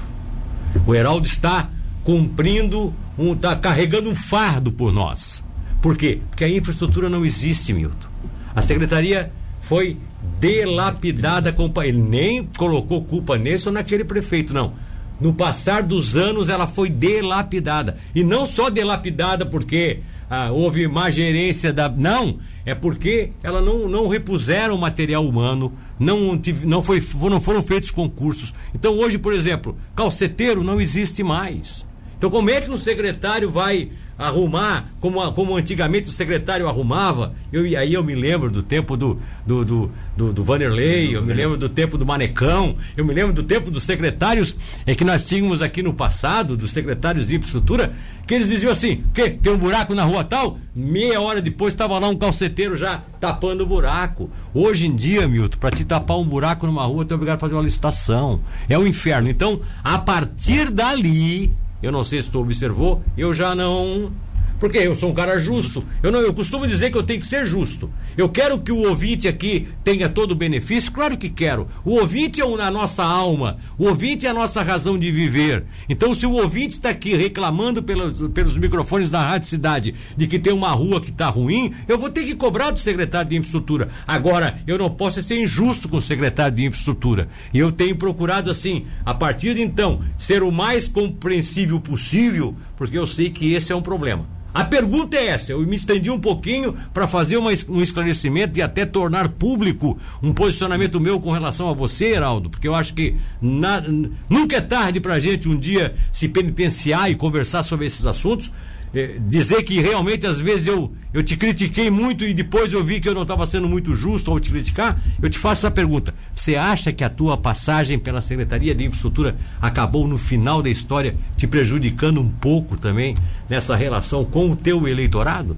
O 0.87 0.95
Heraldo 0.95 1.27
está 1.27 1.69
cumprindo, 2.03 2.91
um, 3.15 3.33
está 3.33 3.55
carregando 3.55 4.09
um 4.09 4.15
fardo 4.15 4.71
por 4.71 4.91
nós. 4.91 5.43
Por 5.83 5.95
quê? 5.95 6.19
Porque 6.31 6.45
a 6.45 6.49
infraestrutura 6.49 7.09
não 7.09 7.23
existe, 7.23 7.71
Milton. 7.73 8.07
A 8.55 8.63
secretaria 8.63 9.31
foi 9.61 9.99
delapidada 10.39 11.51
com 11.51 11.71
ele 11.83 11.97
nem 11.97 12.45
colocou 12.57 13.03
culpa 13.03 13.37
nesse 13.37 13.67
ou 13.67 13.73
naquele 13.73 14.03
prefeito, 14.03 14.53
não. 14.53 14.73
No 15.19 15.33
passar 15.33 15.83
dos 15.83 16.15
anos 16.15 16.47
ela 16.47 16.65
foi 16.65 16.89
delapidada. 16.89 17.97
E 18.15 18.23
não 18.23 18.45
só 18.45 18.69
delapidada 18.69 19.45
porque 19.45 19.99
ah, 20.29 20.51
houve 20.51 20.87
má 20.87 21.09
gerência 21.09 21.73
da. 21.73 21.89
Não! 21.89 22.37
É 22.65 22.75
porque 22.75 23.31
ela 23.41 23.61
não, 23.61 23.89
não 23.89 24.07
repuseram 24.07 24.77
material 24.77 25.25
humano, 25.25 25.73
não, 25.99 26.39
não, 26.63 26.83
foi, 26.83 27.03
não 27.29 27.41
foram 27.41 27.63
feitos 27.63 27.89
concursos. 27.89 28.53
Então 28.75 28.97
hoje, 28.97 29.17
por 29.17 29.33
exemplo, 29.33 29.75
calceteiro 29.95 30.63
não 30.63 30.79
existe 30.79 31.23
mais. 31.23 31.85
Então 32.19 32.29
como 32.29 32.49
é 32.49 32.59
que 32.59 32.69
um 32.69 32.77
secretário 32.77 33.49
vai 33.49 33.89
arrumar, 34.19 34.89
como, 34.99 35.31
como 35.31 35.55
antigamente 35.55 36.09
o 36.09 36.11
secretário 36.11 36.67
arrumava. 36.67 37.33
Eu, 37.53 37.63
aí 37.79 37.93
eu 37.93 38.03
me 38.03 38.13
lembro 38.13 38.51
do 38.51 38.61
tempo 38.61 38.97
do, 38.97 39.17
do, 39.47 39.63
do, 39.63 39.91
do, 40.17 40.33
do 40.33 40.43
Vanderlei, 40.43 41.15
eu 41.15 41.23
me 41.23 41.33
lembro 41.33 41.57
do 41.57 41.69
tempo 41.69 41.97
do 41.97 42.05
Manecão, 42.05 42.75
eu 42.97 43.05
me 43.05 43.13
lembro 43.13 43.31
do 43.31 43.43
tempo 43.43 43.71
dos 43.71 43.85
secretários 43.85 44.53
é 44.85 44.93
que 44.93 45.05
nós 45.05 45.25
tínhamos 45.25 45.61
aqui 45.61 45.81
no 45.81 45.93
passado, 45.93 46.57
dos 46.57 46.71
secretários 46.71 47.27
de 47.27 47.37
infraestrutura, 47.37 47.93
que 48.27 48.33
eles 48.33 48.49
diziam 48.49 48.73
assim: 48.73 49.05
que 49.13 49.29
tem 49.29 49.53
um 49.53 49.57
buraco 49.57 49.95
na 49.95 50.03
rua 50.03 50.25
tal? 50.25 50.59
Meia 50.75 51.21
hora 51.21 51.41
depois 51.41 51.73
estava 51.73 51.97
lá 51.97 52.09
um 52.09 52.17
calceteiro 52.17 52.75
já 52.75 53.01
tapando 53.21 53.63
o 53.63 53.67
buraco. 53.67 54.29
Hoje 54.53 54.85
em 54.85 54.95
dia, 54.97 55.29
Milton, 55.29 55.57
para 55.57 55.71
te 55.71 55.85
tapar 55.85 56.17
um 56.17 56.27
buraco 56.27 56.67
numa 56.67 56.85
rua, 56.85 57.05
tu 57.05 57.13
é 57.13 57.15
obrigado 57.15 57.37
a 57.37 57.39
fazer 57.39 57.53
uma 57.53 57.63
licitação. 57.63 58.41
É 58.67 58.77
um 58.77 58.85
inferno. 58.85 59.29
Então, 59.29 59.61
a 59.81 59.97
partir 59.97 60.69
dali, 60.69 61.53
eu 61.81 61.91
não 61.91 62.03
sei 62.03 62.21
se 62.21 62.29
tu 62.29 62.39
observou, 62.39 63.01
eu 63.17 63.33
já 63.33 63.55
não 63.55 64.11
porque 64.59 64.77
eu 64.77 64.93
sou 64.93 65.09
um 65.09 65.13
cara 65.13 65.39
justo. 65.39 65.83
Eu 66.03 66.11
não, 66.11 66.19
eu 66.19 66.33
costumo 66.33 66.67
dizer 66.67 66.91
que 66.91 66.97
eu 66.97 67.03
tenho 67.03 67.19
que 67.19 67.25
ser 67.25 67.47
justo. 67.47 67.89
Eu 68.17 68.29
quero 68.29 68.59
que 68.59 68.71
o 68.71 68.87
ouvinte 68.87 69.27
aqui 69.27 69.69
tenha 69.83 70.09
todo 70.09 70.31
o 70.31 70.35
benefício, 70.35 70.91
claro 70.91 71.17
que 71.17 71.29
quero. 71.29 71.67
O 71.85 71.95
ouvinte 71.95 72.41
é 72.41 72.43
a 72.43 72.71
nossa 72.71 73.03
alma, 73.03 73.57
o 73.77 73.85
ouvinte 73.85 74.27
é 74.27 74.29
a 74.29 74.33
nossa 74.33 74.61
razão 74.61 74.99
de 74.99 75.09
viver. 75.11 75.63
Então, 75.87 76.13
se 76.13 76.25
o 76.25 76.33
ouvinte 76.33 76.73
está 76.73 76.89
aqui 76.89 77.15
reclamando 77.15 77.81
pelos, 77.81 78.29
pelos 78.31 78.57
microfones 78.57 79.09
da 79.09 79.21
Rádio 79.21 79.47
Cidade 79.47 79.95
de 80.17 80.27
que 80.27 80.37
tem 80.37 80.51
uma 80.51 80.71
rua 80.71 80.99
que 80.99 81.09
está 81.09 81.27
ruim, 81.27 81.73
eu 81.87 81.97
vou 81.97 82.09
ter 82.09 82.25
que 82.25 82.35
cobrar 82.35 82.71
do 82.71 82.79
secretário 82.79 83.29
de 83.29 83.37
infraestrutura. 83.37 83.87
Agora, 84.05 84.59
eu 84.67 84.77
não 84.77 84.89
posso 84.89 85.23
ser 85.23 85.41
injusto 85.41 85.87
com 85.87 85.97
o 85.97 86.01
secretário 86.01 86.55
de 86.55 86.65
infraestrutura. 86.65 87.29
E 87.53 87.59
eu 87.59 87.71
tenho 87.71 87.95
procurado, 87.95 88.51
assim, 88.51 88.85
a 89.05 89.13
partir 89.13 89.55
de 89.55 89.61
então, 89.61 90.01
ser 90.17 90.43
o 90.43 90.51
mais 90.51 90.87
compreensível 90.87 91.79
possível 91.79 92.55
porque 92.79 92.97
eu 92.97 93.05
sei 93.05 93.29
que 93.29 93.53
esse 93.53 93.73
é 93.73 93.75
um 93.75 93.81
problema. 93.81 94.25
A 94.53 94.63
pergunta 94.63 95.17
é 95.17 95.27
essa, 95.27 95.51
eu 95.51 95.59
me 95.59 95.75
estendi 95.75 96.09
um 96.09 96.19
pouquinho 96.19 96.73
para 96.91 97.07
fazer 97.07 97.37
uma, 97.37 97.51
um 97.67 97.81
esclarecimento 97.81 98.57
e 98.57 98.63
até 98.63 98.83
tornar 98.83 99.29
público 99.29 99.99
um 100.23 100.33
posicionamento 100.33 100.99
meu 100.99 101.19
com 101.19 101.31
relação 101.31 101.69
a 101.69 101.73
você, 101.73 102.13
Heraldo, 102.13 102.49
porque 102.49 102.67
eu 102.67 102.73
acho 102.73 102.95
que 102.95 103.15
na, 103.39 103.83
nunca 104.27 104.55
é 104.55 104.61
tarde 104.61 104.99
para 104.99 105.15
a 105.15 105.19
gente 105.19 105.47
um 105.47 105.59
dia 105.59 105.93
se 106.11 106.27
penitenciar 106.29 107.11
e 107.11 107.15
conversar 107.15 107.61
sobre 107.61 107.85
esses 107.85 108.05
assuntos, 108.07 108.51
é, 108.93 109.17
dizer 109.19 109.63
que 109.63 109.79
realmente 109.79 110.25
às 110.25 110.39
vezes 110.39 110.67
eu, 110.67 110.93
eu 111.13 111.23
te 111.23 111.35
critiquei 111.37 111.89
muito 111.89 112.23
e 112.23 112.33
depois 112.33 112.73
eu 112.73 112.83
vi 112.83 112.99
que 112.99 113.07
eu 113.07 113.13
não 113.13 113.23
estava 113.23 113.45
sendo 113.45 113.67
muito 113.67 113.95
justo 113.95 114.31
ao 114.31 114.39
te 114.39 114.49
criticar, 114.49 114.99
eu 115.21 115.29
te 115.29 115.37
faço 115.37 115.65
essa 115.65 115.71
pergunta. 115.71 116.13
Você 116.33 116.55
acha 116.55 116.91
que 116.91 117.03
a 117.03 117.09
tua 117.09 117.37
passagem 117.37 117.99
pela 117.99 118.21
Secretaria 118.21 118.73
de 118.73 118.85
Infraestrutura 118.85 119.35
acabou 119.61 120.07
no 120.07 120.17
final 120.17 120.61
da 120.61 120.69
história 120.69 121.15
te 121.37 121.47
prejudicando 121.47 122.19
um 122.19 122.29
pouco 122.29 122.77
também 122.77 123.15
nessa 123.49 123.75
relação 123.75 124.25
com 124.25 124.51
o 124.51 124.55
teu 124.55 124.87
eleitorado? 124.87 125.57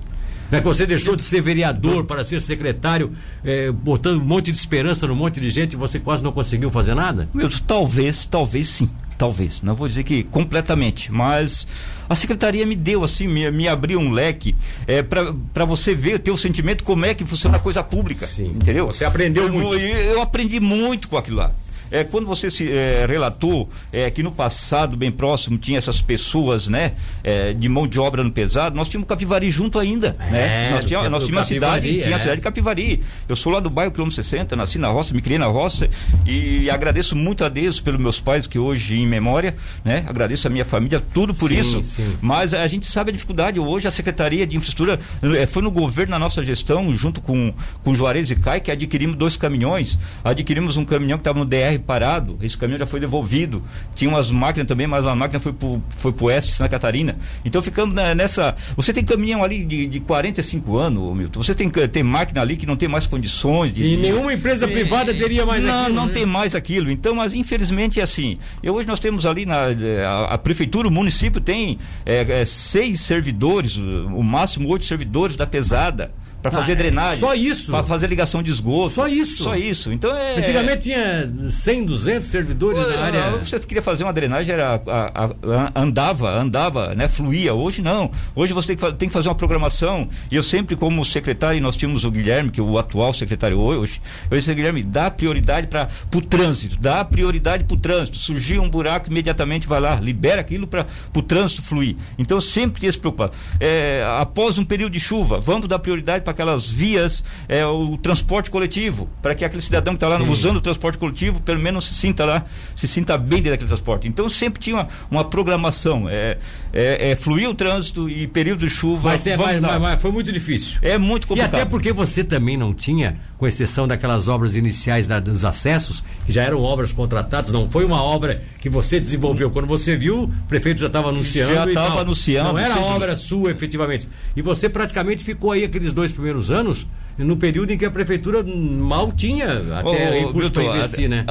É 0.52 0.60
que 0.60 0.66
você 0.66 0.86
deixou 0.86 1.16
de 1.16 1.24
ser 1.24 1.42
vereador 1.42 2.04
para 2.04 2.26
ser 2.26 2.42
secretário, 2.42 3.14
é, 3.42 3.72
botando 3.72 4.20
um 4.20 4.26
monte 4.26 4.52
de 4.52 4.58
esperança 4.58 5.08
no 5.08 5.16
monte 5.16 5.40
de 5.40 5.50
gente 5.50 5.74
e 5.74 5.76
você 5.78 5.98
quase 5.98 6.22
não 6.22 6.34
conseguiu 6.34 6.70
fazer 6.70 6.94
nada? 6.94 7.30
Talvez, 7.66 8.26
talvez 8.26 8.68
sim 8.68 8.90
talvez, 9.22 9.62
não 9.62 9.76
vou 9.76 9.88
dizer 9.88 10.04
que 10.04 10.24
completamente, 10.24 11.12
mas 11.12 11.68
a 12.10 12.16
secretaria 12.16 12.66
me 12.66 12.76
deu 12.76 13.04
assim, 13.04 13.28
me, 13.28 13.52
me 13.52 13.68
abriu 13.68 14.00
um 14.00 14.10
leque 14.12 14.56
é, 14.88 15.04
para 15.04 15.64
você 15.64 15.94
ver, 15.94 16.18
ter 16.18 16.32
o 16.32 16.38
sentimento 16.38 16.84
como 16.84 17.06
é 17.06 17.14
que 17.14 17.24
funciona 17.24 17.58
a 17.58 17.60
coisa 17.60 17.84
pública, 17.84 18.26
Sim. 18.26 18.48
entendeu? 18.48 18.88
Você 18.88 19.06
aprendeu 19.06 19.44
eu, 19.44 19.54
muito. 19.54 19.76
Eu, 19.76 20.14
eu 20.14 20.22
aprendi 20.24 20.60
muito 20.60 21.08
com 21.08 21.18
aquilo 21.18 21.38
lá. 21.38 21.52
É, 21.92 22.04
quando 22.06 22.26
você 22.26 22.50
se 22.50 22.72
é, 22.72 23.06
relatou 23.08 23.70
é, 23.92 24.10
que 24.10 24.24
no 24.24 24.32
passado, 24.32 24.96
bem 24.96 25.12
próximo, 25.12 25.58
tinha 25.58 25.78
essas 25.78 26.02
pessoas, 26.02 26.68
né, 26.68 26.94
é, 27.24 27.54
de 27.54 27.68
mão 27.68 27.86
de 27.86 28.00
obra 28.00 28.24
no 28.24 28.32
pesado, 28.32 28.76
nós 28.76 28.88
tínhamos 28.88 29.08
Capivari 29.08 29.52
junto 29.52 29.78
ainda, 29.78 30.16
é, 30.20 30.32
né? 30.32 30.72
Nós 30.72 30.86
tínhamos, 30.86 31.12
nós 31.12 31.24
tínhamos 31.24 31.46
a 31.46 31.50
cidade, 31.50 32.02
tinha 32.02 32.16
a 32.16 32.20
é. 32.20 32.20
cidade 32.20 32.38
de 32.38 32.44
Capivari. 32.44 33.02
Eu 33.28 33.36
sou 33.36 33.52
lá 33.52 33.60
do 33.60 33.70
bairro 33.70 33.92
quilômetro 33.92 34.16
60, 34.16 34.56
nasci 34.56 34.78
na 34.78 34.88
roça, 34.88 35.14
me 35.14 35.22
criei 35.22 35.38
na 35.38 35.48
roça 35.48 35.90
e 36.26 36.70
agradeço 36.70 37.16
muito 37.16 37.44
a 37.44 37.50
Deus 37.50 37.82
pelos 37.82 38.00
meus 38.00 38.20
pais 38.20 38.48
que 38.48 38.58
hoje 38.58 38.96
em 38.96 39.06
memória, 39.06 39.56
né? 39.84 40.06
Agradeço 40.08 40.48
a 40.48 40.50
minha 40.50 40.64
família, 40.64 41.04
tudo 41.14 41.34
por 41.34 41.52
sim, 41.52 41.60
isso. 41.60 41.84
Sim. 41.84 42.16
Mas 42.22 42.54
a 42.54 42.66
gente 42.68 42.86
sabe 42.86 43.10
a 43.10 43.14
dificuldade. 43.14 43.60
Hoje 43.60 43.88
a 43.88 43.92
Secretaria 43.92 44.48
de 44.48 44.56
Infraestrutura 44.56 45.00
é, 45.38 45.46
foi 45.46 45.62
no 45.62 45.72
governo, 45.72 46.12
na 46.12 46.20
nossa 46.20 46.42
gestão, 46.42 46.94
junto 46.96 47.20
com, 47.20 47.54
com 47.84 47.94
Juarez 47.94 48.32
e 48.32 48.36
Cai, 48.36 48.62
que 48.62 48.72
adquirimos 48.72 49.18
dois 49.18 49.36
caminhões. 49.36 50.00
Adquirimos 50.24 50.78
um 50.78 50.86
caminhão 50.86 51.18
que 51.18 51.22
estava 51.22 51.40
no 51.40 51.46
DR 51.46 51.81
parado, 51.82 52.38
esse 52.42 52.58
caminhão 52.58 52.80
já 52.80 52.86
foi 52.86 53.00
devolvido. 53.00 53.64
Tinha 53.96 54.10
umas 54.10 54.32
máquinas 54.32 54.68
também, 54.68 54.88
mas 54.88 55.06
a 55.06 55.16
máquina 55.16 55.40
foi 55.40 55.54
pro, 55.54 55.82
foi 55.98 56.12
pro 56.12 56.26
oeste, 56.26 56.52
Santa 56.52 56.70
Catarina. 56.70 57.18
Então 57.44 57.62
ficamos 57.62 57.94
nessa. 57.94 58.56
Você 58.76 58.94
tem 58.94 59.04
caminhão 59.04 59.44
ali 59.44 59.64
de, 59.64 59.88
de 59.88 60.00
45 60.00 60.78
anos, 60.78 61.16
Milton. 61.16 61.44
Você 61.44 61.56
tem, 61.56 61.70
tem 61.70 62.04
máquina 62.04 62.42
ali 62.42 62.56
que 62.56 62.66
não 62.66 62.76
tem 62.76 62.88
mais 62.88 63.08
condições 63.08 63.74
de. 63.74 63.84
E 63.84 63.96
de, 63.96 64.02
nenhuma 64.02 64.34
empresa 64.34 64.68
de, 64.68 64.74
privada 64.74 65.14
teria 65.14 65.46
mais 65.46 65.64
não, 65.64 65.82
aquilo. 65.82 65.96
Não, 65.96 66.06
né? 66.08 66.14
tem 66.14 66.26
mais 66.26 66.56
aquilo. 66.56 66.92
Então, 66.92 67.16
mas 67.16 67.34
infelizmente 67.34 68.00
é 68.00 68.04
assim. 68.04 68.38
E 68.62 68.70
hoje 68.70 68.88
nós 68.88 69.00
temos 69.00 69.26
ali 69.26 69.46
na 69.46 69.68
a, 70.08 70.36
a 70.36 70.38
prefeitura, 70.38 70.88
o 70.88 70.92
município 70.92 71.42
tem 71.42 71.80
é, 72.06 72.42
é, 72.42 72.46
seis 72.46 73.02
servidores, 73.02 73.78
o 73.78 74.24
máximo 74.24 74.70
oito 74.70 74.86
servidores 74.86 75.36
da 75.36 75.48
pesada 75.48 76.12
para 76.42 76.52
fazer 76.52 76.74
ah, 76.74 76.76
drenagem. 76.76 77.20
Só 77.20 77.34
isso. 77.34 77.72
Para 77.72 77.84
fazer 77.84 78.08
ligação 78.08 78.42
de 78.42 78.52
esgoto. 78.52 78.90
Só 78.90 79.08
isso. 79.08 79.44
Só 79.44 79.56
isso. 79.56 79.92
Então 79.92 80.16
é. 80.16 80.38
Antigamente 80.38 80.84
tinha 80.84 81.32
100, 81.52 81.86
200 81.86 82.28
servidores 82.30 82.84
Pô, 82.84 82.90
na 82.90 83.00
área. 83.00 83.38
Você 83.38 83.60
queria 83.60 83.82
fazer 83.82 84.04
uma 84.04 84.14
drenagem 84.14 84.54
era 84.54 84.82
a, 84.88 85.26
a, 85.26 85.26
a, 85.26 85.82
andava, 85.82 86.30
andava, 86.32 86.96
né, 86.96 87.08
fluía. 87.08 87.54
Hoje 87.54 87.82
não. 87.82 88.12
Hoje 88.36 88.54
você 88.54 88.76
tem 88.76 88.78
que, 88.78 88.94
tem 88.98 89.10
que 89.10 89.14
fazer 89.14 89.30
uma 89.30 89.36
programação. 89.36 90.10
E 90.32 90.36
eu 90.36 90.44
sempre 90.44 90.76
como 90.76 91.06
secretário, 91.06 91.62
nós 91.62 91.78
tínhamos 91.78 92.04
o 92.04 92.12
Guilherme, 92.12 92.50
que 92.50 92.60
é 92.60 92.64
o 92.64 92.78
atual 92.78 93.14
secretário 93.14 93.60
hoje. 93.60 94.02
Eu 94.30 94.38
disse, 94.38 94.54
Guilherme, 94.54 94.84
dá 94.84 95.12
prioridade 95.12 95.68
para 95.68 95.90
o 96.14 96.22
trânsito, 96.22 96.78
dá 96.80 97.06
prioridade 97.06 97.64
para 97.64 97.76
o 97.76 97.78
trânsito. 97.78 98.18
Surgiu 98.18 98.62
um 98.64 98.70
buraco, 98.70 99.10
imediatamente 99.10 99.68
vai 99.68 99.80
lá, 99.80 99.96
libera 100.00 100.42
aquilo 100.42 100.66
para 100.66 100.88
o 101.16 101.22
trânsito 101.22 101.62
fluir. 101.62 101.96
Então 102.18 102.38
eu 102.38 102.42
sempre 102.42 102.80
tinha 102.80 102.92
se 102.92 102.98
preocupado. 102.98 103.34
É, 103.60 104.04
após 104.20 104.58
um 104.58 104.64
período 104.64 104.94
de 104.94 105.00
chuva, 105.00 105.40
vamos 105.40 105.68
dar 105.68 105.80
prioridade 105.80 106.24
para 106.24 106.31
para 106.34 106.44
aquelas 106.44 106.70
vias, 106.70 107.24
é, 107.48 107.66
o 107.66 107.98
transporte 107.98 108.50
coletivo, 108.50 109.10
para 109.22 109.36
que 109.36 109.44
aquele 109.44 109.62
cidadão 109.62 109.94
que 109.94 109.98
está 109.98 110.08
lá 110.08 110.18
Sim. 110.18 110.30
usando 110.30 110.58
o 110.58 110.62
transporte 110.62 110.98
coletivo, 110.98 111.42
pelo 111.42 111.60
menos 111.60 111.86
se 111.88 111.96
sinta 111.96 112.26
lá, 112.26 112.46
se 112.76 112.88
sinta 112.88 113.18
bem 113.18 113.42
dentro 113.42 113.52
daquele 113.52 113.68
transporte. 113.68 114.08
Então 114.08 114.28
sempre 114.30 114.60
tinha 114.60 114.76
uma, 114.76 114.88
uma 115.10 115.24
programação, 115.24 116.08
é, 116.10 116.38
é, 116.74 117.12
é, 117.12 117.16
fluir 117.16 117.50
o 117.50 117.54
trânsito 117.54 118.10
e 118.10 118.28
período 118.28 118.66
de 118.66 118.70
chuva. 118.70 119.10
Mas, 119.10 119.28
é, 119.28 119.36
mas, 119.36 119.62
mas, 119.62 119.82
mas, 119.82 120.02
foi 120.02 120.12
muito 120.12 120.32
difícil. 120.32 120.80
É 120.82 120.98
muito 120.98 121.28
complicado. 121.28 121.54
E 121.54 121.56
até 121.62 121.66
porque 121.66 121.92
você 121.92 122.24
também 122.24 122.58
não 122.58 122.74
tinha, 122.74 123.16
com 123.42 123.48
exceção 123.48 123.88
daquelas 123.88 124.28
obras 124.28 124.56
iniciais 124.56 125.08
da, 125.08 125.20
dos 125.20 125.44
acessos, 125.44 126.04
que 126.28 126.32
já 126.32 126.44
eram 126.44 126.62
obras 126.62 126.94
contratadas, 126.94 127.50
não 127.50 127.68
foi 127.72 127.84
uma 127.84 128.00
obra 128.00 128.44
que 128.60 128.70
você 128.70 129.00
desenvolveu. 129.00 129.50
Quando 129.50 129.66
você 129.66 129.98
viu, 129.98 130.26
o 130.26 130.48
prefeito 130.48 130.80
já 130.80 130.86
estava 130.86 131.10
anunciando. 131.10 131.56
Já 131.56 131.66
estava 131.66 132.02
anunciando. 132.02 132.50
Não 132.50 132.60
era 132.60 132.80
obra 132.80 133.16
sua, 133.16 133.50
efetivamente. 133.50 134.08
E 134.36 134.44
você 134.44 134.70
praticamente 134.70 135.24
ficou 135.24 135.52
aí 135.52 135.64
aqueles 135.64 135.92
dois 135.92 136.12
primeiros 136.12 136.52
anos 136.52 136.86
no 137.18 137.36
período 137.36 137.74
em 137.74 137.80
que 137.80 137.86
a 137.86 137.90
prefeitura 137.90 138.44
mal 138.44 139.12
tinha 139.12 139.48
até 139.76 140.20
recurso 140.20 140.52
para 140.52 140.64
investir, 140.64 141.10
né? 141.10 141.26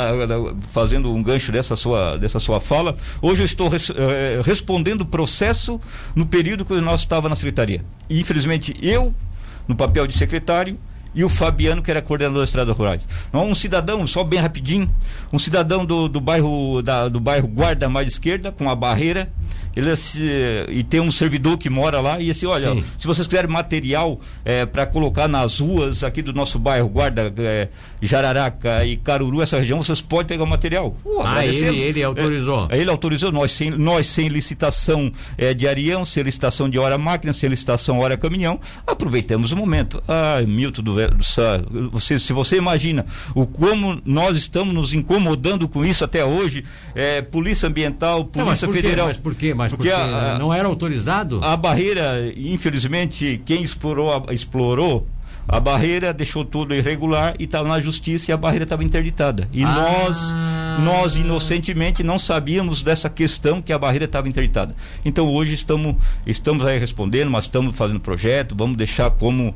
Fazendo 0.73 1.15
um 1.15 1.23
gancho 1.23 1.53
dessa 1.53 1.77
sua, 1.77 2.17
dessa 2.17 2.41
sua 2.41 2.59
fala, 2.59 2.97
hoje 3.23 3.43
eu 3.43 3.47
estou 3.47 3.69
res, 3.69 3.89
eh, 3.89 4.41
respondendo 4.45 5.03
o 5.03 5.07
processo 5.07 5.81
no 6.13 6.27
período 6.27 6.65
que 6.65 6.75
nós 6.81 7.03
estávamos 7.03 7.31
na 7.31 7.37
secretaria. 7.37 7.85
Infelizmente, 8.11 8.77
eu, 8.83 9.15
no 9.69 9.77
papel 9.77 10.09
de 10.09 10.19
secretário, 10.19 10.77
e 11.15 11.25
o 11.25 11.29
Fabiano, 11.29 11.83
que 11.83 11.91
era 11.91 12.01
coordenador 12.03 12.39
da 12.39 12.45
Estrada 12.45 12.73
Rural. 12.73 12.99
Um 13.33 13.55
cidadão, 13.55 14.07
só 14.07 14.23
bem 14.25 14.39
rapidinho, 14.39 14.91
um 15.33 15.39
cidadão 15.39 15.85
do, 15.85 16.09
do 16.09 16.21
bairro 16.21 16.83
da, 16.83 17.09
do 17.09 17.21
bairro 17.21 17.49
Guarda 17.49 17.89
mais 17.89 18.09
esquerda, 18.09 18.53
com 18.53 18.71
a 18.71 18.75
barreira, 18.75 19.31
ele 19.77 19.91
e 20.69 20.83
tem 20.83 21.01
um 21.01 21.11
servidor 21.11 21.57
que 21.57 21.71
mora 21.71 22.01
lá 22.01 22.21
e 22.21 22.31
assim, 22.31 22.47
olha, 22.47 22.73
Sim. 22.73 22.85
se 22.99 23.07
vocês 23.07 23.27
quiserem 23.27 23.51
material 23.51 24.21
é, 24.45 24.67
para 24.67 24.85
colocar 24.85 25.29
nas 25.29 25.61
ruas 25.61 26.03
aqui 26.03 26.23
do 26.23 26.33
nosso 26.33 26.59
bairro, 26.59 26.89
Guarda, 26.89 27.33
é, 27.39 27.69
Jararaca 28.03 28.85
e 28.85 28.97
Caruru, 28.97 29.41
essa 29.41 29.59
região, 29.59 29.83
vocês 29.83 30.01
podem 30.01 30.27
pegar 30.27 30.45
o 30.45 30.47
material. 30.47 30.97
Uh, 31.05 31.23
ah, 31.25 31.47
ele, 31.47 31.79
ele 31.81 32.03
autorizou. 32.03 32.67
É, 32.71 32.79
ele 32.79 32.91
autorizou, 32.91 33.31
nós 33.31 33.53
sem, 33.53 33.71
nós 33.71 34.09
sem 34.09 34.29
licitação 34.29 35.13
é, 35.39 35.55
de 35.55 35.69
arião, 35.69 36.05
sem 36.05 36.23
licitação 36.23 36.69
de 36.69 36.79
hora 36.79 36.99
máquina, 36.99 37.33
sem 37.33 37.49
licitação 37.49 38.01
hora 38.01 38.17
caminhão, 38.17 38.59
aproveitamos 38.87 39.53
o 39.53 39.57
momento. 39.57 40.03
Ah, 40.09 40.43
Milton 40.47 40.83
do 40.83 40.95
você, 41.93 42.19
se 42.19 42.33
você 42.33 42.57
imagina 42.57 43.07
o 43.35 43.47
como 43.47 44.01
nós 44.05 44.37
estamos 44.37 44.75
nos 44.75 44.93
incomodando 44.95 45.69
com 45.69 45.85
isso 45.85 46.05
até 46.05 46.25
hoje, 46.25 46.65
é, 46.95 47.23
Polícia 47.23 47.69
Ambiental, 47.69 48.25
Polícia 48.25 48.67
não, 48.67 48.75
Federal. 48.75 49.07
Mas 49.09 49.17
por 49.17 49.35
quê? 49.35 49.55
Mas 49.55 49.73
porque, 49.73 49.91
porque 49.91 50.03
a, 50.03 50.39
não 50.39 50.53
era 50.53 50.69
autorizado? 50.69 51.41
A 51.43 51.57
barreira, 51.57 52.33
infelizmente, 52.37 53.41
quem 53.45 53.63
explorou, 53.63 54.27
explorou 54.31 55.07
a 55.51 55.59
barreira 55.59 56.13
deixou 56.13 56.45
tudo 56.45 56.73
irregular 56.73 57.35
e 57.37 57.43
estava 57.43 57.69
na 57.69 57.81
justiça 57.81 58.31
e 58.31 58.33
a 58.33 58.37
barreira 58.37 58.63
estava 58.63 58.85
interditada. 58.85 59.49
E 59.53 59.65
ah. 59.65 59.75
nós, 59.75 60.35
nós 60.85 61.17
inocentemente 61.17 62.05
não 62.05 62.21
sabíamos 62.21 62.83
dessa 62.83 63.11
questão 63.11 63.61
que 63.61 63.73
a 63.73 63.79
barreira 63.79 64.05
estava 64.05 64.29
interditada. 64.29 64.77
Então 65.05 65.27
hoje 65.29 65.55
estamos, 65.55 65.97
estamos 66.25 66.65
aí 66.65 66.79
respondendo, 66.79 67.33
mas 67.33 67.47
estamos 67.47 67.75
fazendo 67.75 67.99
projeto, 67.99 68.55
vamos 68.57 68.77
deixar 68.77 69.11
como 69.11 69.53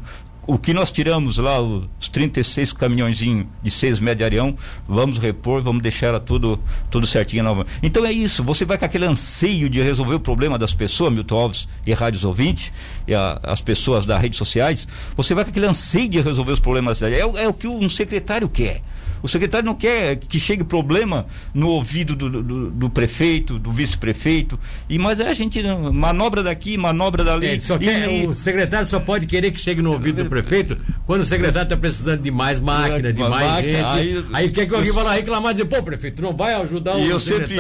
o 0.46 0.58
que 0.58 0.72
nós 0.72 0.90
tiramos 0.90 1.38
lá, 1.38 1.60
os 1.60 2.08
36 2.12 2.72
caminhões 2.72 3.18
de 3.18 3.70
6 3.70 4.00
metros 4.00 4.30
de 4.30 4.54
vamos 4.86 5.18
repor, 5.18 5.62
vamos 5.62 5.82
deixar 5.82 6.18
tudo, 6.20 6.58
tudo 6.90 7.06
certinho 7.06 7.42
nova. 7.42 7.66
Então 7.82 8.04
é 8.04 8.12
isso, 8.12 8.42
você 8.42 8.64
vai 8.64 8.78
com 8.78 8.84
aquele 8.84 9.06
anseio 9.06 9.68
de 9.68 9.82
resolver 9.82 10.14
o 10.14 10.20
problema 10.20 10.58
das 10.58 10.74
pessoas, 10.74 11.12
Milton 11.12 11.36
Alves 11.36 11.68
e 11.86 11.92
rádios 11.92 12.24
ouvintes, 12.24 12.72
e 13.06 13.14
a, 13.14 13.40
as 13.42 13.60
pessoas 13.60 14.04
das 14.04 14.20
redes 14.20 14.38
sociais, 14.38 14.86
você 15.16 15.34
vai 15.34 15.44
com 15.44 15.50
aquele 15.50 15.66
anseio 15.66 16.08
de 16.08 16.20
resolver 16.20 16.52
os 16.52 16.60
problemas. 16.60 17.02
É, 17.02 17.20
é 17.20 17.48
o 17.48 17.52
que 17.52 17.66
um 17.66 17.88
secretário 17.88 18.48
quer. 18.48 18.82
O 19.25 19.28
secretário 19.28 19.64
não 19.64 19.75
quer 19.75 20.16
que 20.16 20.38
chegue 20.38 20.62
problema 20.62 21.25
no 21.54 21.71
ouvido 21.71 22.14
do, 22.14 22.28
do, 22.28 22.71
do 22.71 22.90
prefeito, 22.90 23.59
do 23.59 23.73
vice-prefeito. 23.73 24.61
E 24.87 24.99
mas 24.99 25.19
a 25.19 25.33
gente 25.33 25.62
manobra 25.62 26.43
daqui, 26.43 26.76
manobra 26.76 27.25
dali. 27.25 27.47
É, 27.47 27.59
só 27.59 27.78
quer, 27.78 28.07
e, 28.12 28.26
o 28.26 28.35
secretário 28.35 28.87
só 28.87 29.00
pode 29.00 29.25
querer 29.25 29.50
que 29.50 29.59
chegue 29.59 29.81
no 29.81 29.93
ouvido 29.93 30.23
do 30.23 30.28
prefeito 30.28 30.76
quando 31.07 31.23
o 31.23 31.25
secretário 31.25 31.64
está 31.64 31.75
precisando 31.75 32.21
de 32.21 32.31
mais 32.31 32.61
máquina, 32.61 33.14
de 33.14 33.21
mais 33.21 33.50
máquina, 33.50 33.78
gente, 33.78 33.87
aí, 33.87 34.25
aí 34.35 34.50
quer 34.50 34.66
que 34.66 34.75
alguém 34.75 34.93
vá 34.93 35.02
lá 35.02 35.14
reclamar 35.14 35.52
e 35.52 35.54
dizer, 35.54 35.69
pô, 35.69 35.83
prefeito, 35.83 36.21
não 36.21 36.37
vai 36.37 36.52
ajudar 36.57 36.97
o 36.97 37.00
e 37.00 37.09
eu 37.09 37.19
sempre, 37.19 37.57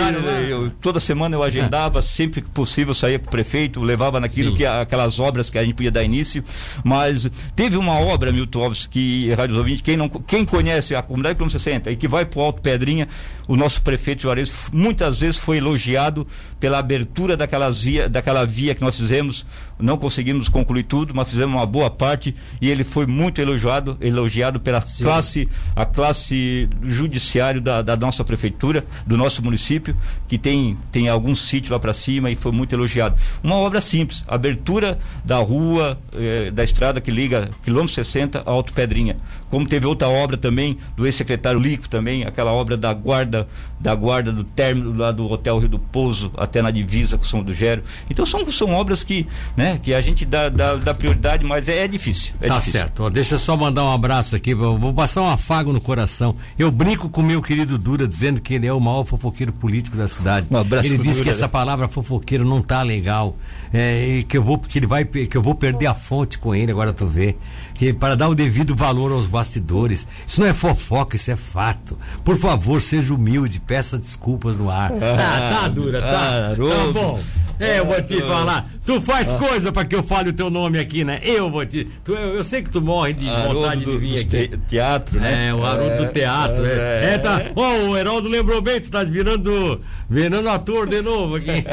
eu, 0.50 0.70
toda 0.82 1.00
semana 1.00 1.34
eu 1.34 1.42
agendava, 1.42 2.00
é. 2.00 2.02
sempre 2.02 2.42
que 2.42 2.50
possível 2.50 2.92
saía 2.92 3.18
com 3.18 3.26
o 3.26 3.30
prefeito, 3.30 3.82
levava 3.82 4.20
naquilo 4.20 4.50
Sim. 4.50 4.56
que 4.58 4.66
aquelas 4.66 5.18
obras 5.18 5.48
que 5.48 5.58
a 5.58 5.64
gente 5.64 5.74
podia 5.74 5.90
dar 5.90 6.04
início, 6.04 6.44
mas 6.84 7.26
teve 7.56 7.78
uma 7.78 7.98
obra, 7.98 8.30
Milton 8.30 8.64
Alves, 8.64 8.86
que 8.86 9.32
Rádio 9.32 9.56
Ouvinte, 9.56 9.82
quem 9.82 9.96
não 9.96 10.10
quem 10.10 10.44
conhece 10.44 10.94
a 10.94 11.02
comunidade 11.02 11.38
60 11.54 11.90
e 11.90 11.96
que 11.96 12.06
vai 12.06 12.24
para 12.24 12.40
o 12.40 12.42
Alto 12.42 12.60
Pedrinha, 12.60 13.08
o 13.48 13.56
nosso 13.56 13.82
prefeito 13.82 14.22
Juarez 14.22 14.52
muitas 14.72 15.20
vezes 15.20 15.38
foi 15.38 15.58
elogiado 15.58 16.26
pela 16.60 16.78
abertura 16.78 17.36
daquelas 17.36 17.82
via, 17.82 18.08
daquela 18.08 18.44
via 18.44 18.74
que 18.74 18.80
nós 18.80 18.96
fizemos, 18.96 19.44
não 19.78 19.96
conseguimos 19.96 20.48
concluir 20.48 20.84
tudo, 20.84 21.14
mas 21.14 21.28
fizemos 21.28 21.54
uma 21.54 21.66
boa 21.66 21.90
parte 21.90 22.34
e 22.60 22.70
ele 22.70 22.84
foi 22.84 23.06
muito 23.06 23.40
elogiado, 23.40 23.96
elogiado 24.00 24.60
pela 24.60 24.80
Sim. 24.80 25.04
classe, 25.04 25.48
a 25.74 25.84
classe 25.84 26.68
judiciário 26.82 27.60
da, 27.60 27.82
da, 27.82 27.96
nossa 27.96 28.24
prefeitura, 28.24 28.84
do 29.06 29.16
nosso 29.16 29.42
município, 29.42 29.96
que 30.28 30.38
tem, 30.38 30.76
tem 30.92 31.08
alguns 31.08 31.40
sítios 31.48 31.70
lá 31.70 31.78
para 31.78 31.92
cima 31.92 32.30
e 32.30 32.36
foi 32.36 32.52
muito 32.52 32.74
elogiado. 32.74 33.16
Uma 33.42 33.56
obra 33.56 33.80
simples, 33.80 34.24
abertura 34.28 34.98
da 35.24 35.38
rua, 35.38 35.98
eh, 36.14 36.50
da 36.50 36.62
estrada 36.62 37.00
que 37.00 37.10
liga 37.10 37.48
quilômetro 37.62 37.94
60 37.94 38.42
a 38.44 38.50
Alto 38.50 38.72
Pedrinha. 38.72 39.16
Como 39.50 39.66
teve 39.66 39.86
outra 39.86 40.08
obra 40.08 40.36
também 40.36 40.78
do 40.96 41.06
ex-secretário 41.06 41.60
Lico 41.60 41.88
também, 41.88 42.24
aquela 42.24 42.52
obra 42.52 42.76
da 42.76 42.92
guarda, 42.92 43.46
da 43.78 43.94
guarda 43.94 44.32
do 44.32 44.42
término 44.42 44.96
lá 44.96 45.12
do 45.12 45.30
Hotel 45.30 45.58
Rio 45.58 45.68
do 45.68 45.78
Pouso 45.78 46.32
até 46.36 46.60
na 46.60 46.70
divisa 46.70 47.16
com 47.16 47.24
São 47.24 47.42
do 47.42 47.54
Gero. 47.54 47.82
Então 48.10 48.26
são, 48.26 48.50
são 48.50 48.70
obras 48.70 49.04
que, 49.04 49.26
né, 49.56 49.63
que 49.82 49.94
a 49.94 50.00
gente 50.00 50.24
dá, 50.24 50.48
dá, 50.48 50.76
dá 50.76 50.94
prioridade, 50.94 51.44
mas 51.44 51.68
é, 51.68 51.84
é 51.84 51.88
difícil. 51.88 52.32
É 52.40 52.48
tá 52.48 52.58
difícil. 52.58 52.80
certo. 52.80 53.10
deixa 53.10 53.34
eu 53.34 53.38
só 53.38 53.56
mandar 53.56 53.84
um 53.84 53.92
abraço 53.92 54.36
aqui, 54.36 54.54
vou 54.54 54.92
passar 54.92 55.22
um 55.22 55.28
afago 55.28 55.72
no 55.72 55.80
coração. 55.80 56.36
Eu 56.58 56.70
brinco 56.70 57.08
com 57.08 57.22
meu 57.22 57.42
querido 57.42 57.78
Dura 57.78 58.06
dizendo 58.06 58.40
que 58.40 58.54
ele 58.54 58.66
é 58.66 58.72
o 58.72 58.80
maior 58.80 59.04
fofoqueiro 59.04 59.52
político 59.52 59.96
da 59.96 60.08
cidade. 60.08 60.46
Um 60.50 60.56
abraço 60.56 60.88
ele 60.88 60.98
disse 60.98 61.22
que 61.22 61.28
essa 61.28 61.42
né? 61.42 61.48
palavra 61.48 61.88
fofoqueiro 61.88 62.44
não 62.44 62.62
tá 62.62 62.82
legal. 62.82 63.36
É, 63.72 64.22
que 64.28 64.36
eu 64.36 64.42
vou 64.42 64.56
que 64.58 64.78
ele 64.78 64.86
vai 64.86 65.04
que 65.04 65.36
eu 65.36 65.42
vou 65.42 65.54
perder 65.54 65.86
a 65.86 65.94
fonte 65.94 66.38
com 66.38 66.54
ele 66.54 66.70
agora 66.70 66.92
tu 66.92 67.08
vê 67.08 67.34
que 67.74 67.92
para 67.92 68.14
dar 68.14 68.28
o 68.28 68.34
devido 68.34 68.72
valor 68.72 69.10
aos 69.10 69.26
bastidores 69.26 70.06
isso 70.26 70.40
não 70.40 70.46
é 70.46 70.54
fofoca 70.54 71.16
isso 71.16 71.32
é 71.32 71.34
fato 71.34 71.98
por 72.24 72.38
favor 72.38 72.80
seja 72.80 73.12
humilde 73.12 73.58
peça 73.58 73.98
desculpas 73.98 74.58
no 74.58 74.70
ar 74.70 74.92
ah, 74.92 75.60
tá 75.62 75.68
dura 75.68 76.00
tá, 76.00 76.08
ah, 76.08 76.56
tá 76.56 76.92
bom 76.92 77.20
é, 77.58 77.78
eu 77.78 77.86
vou 77.86 78.00
te 78.02 78.20
falar. 78.22 78.68
Tu 78.84 79.00
faz 79.00 79.32
ah. 79.32 79.38
coisa 79.38 79.72
para 79.72 79.84
que 79.84 79.94
eu 79.94 80.02
fale 80.02 80.30
o 80.30 80.32
teu 80.32 80.50
nome 80.50 80.78
aqui, 80.78 81.04
né? 81.04 81.20
Eu 81.22 81.50
vou 81.50 81.64
te. 81.64 81.84
Tu, 82.04 82.12
eu, 82.12 82.34
eu 82.34 82.44
sei 82.44 82.62
que 82.62 82.70
tu 82.70 82.80
morre 82.80 83.12
de 83.12 83.28
Haroldo 83.28 83.60
vontade 83.60 83.84
de 83.84 83.96
vir 83.96 84.18
aqui. 84.18 84.48
Te, 84.48 84.58
teatro, 84.68 85.20
né? 85.20 85.48
É, 85.48 85.54
o 85.54 85.64
Haroldo 85.64 85.92
é, 85.92 85.96
do 85.96 86.12
teatro. 86.12 86.64
É, 86.64 86.70
é. 86.70 87.14
é 87.14 87.18
tá. 87.18 87.40
Ó, 87.54 87.62
oh, 87.62 87.90
o 87.90 87.96
Heraldo 87.96 88.28
lembrou 88.28 88.60
bem, 88.60 88.80
tu 88.80 88.90
tá 88.90 89.04
virando, 89.04 89.80
virando 90.08 90.48
ator 90.48 90.86
de 90.88 91.00
novo 91.00 91.36
aqui. 91.36 91.50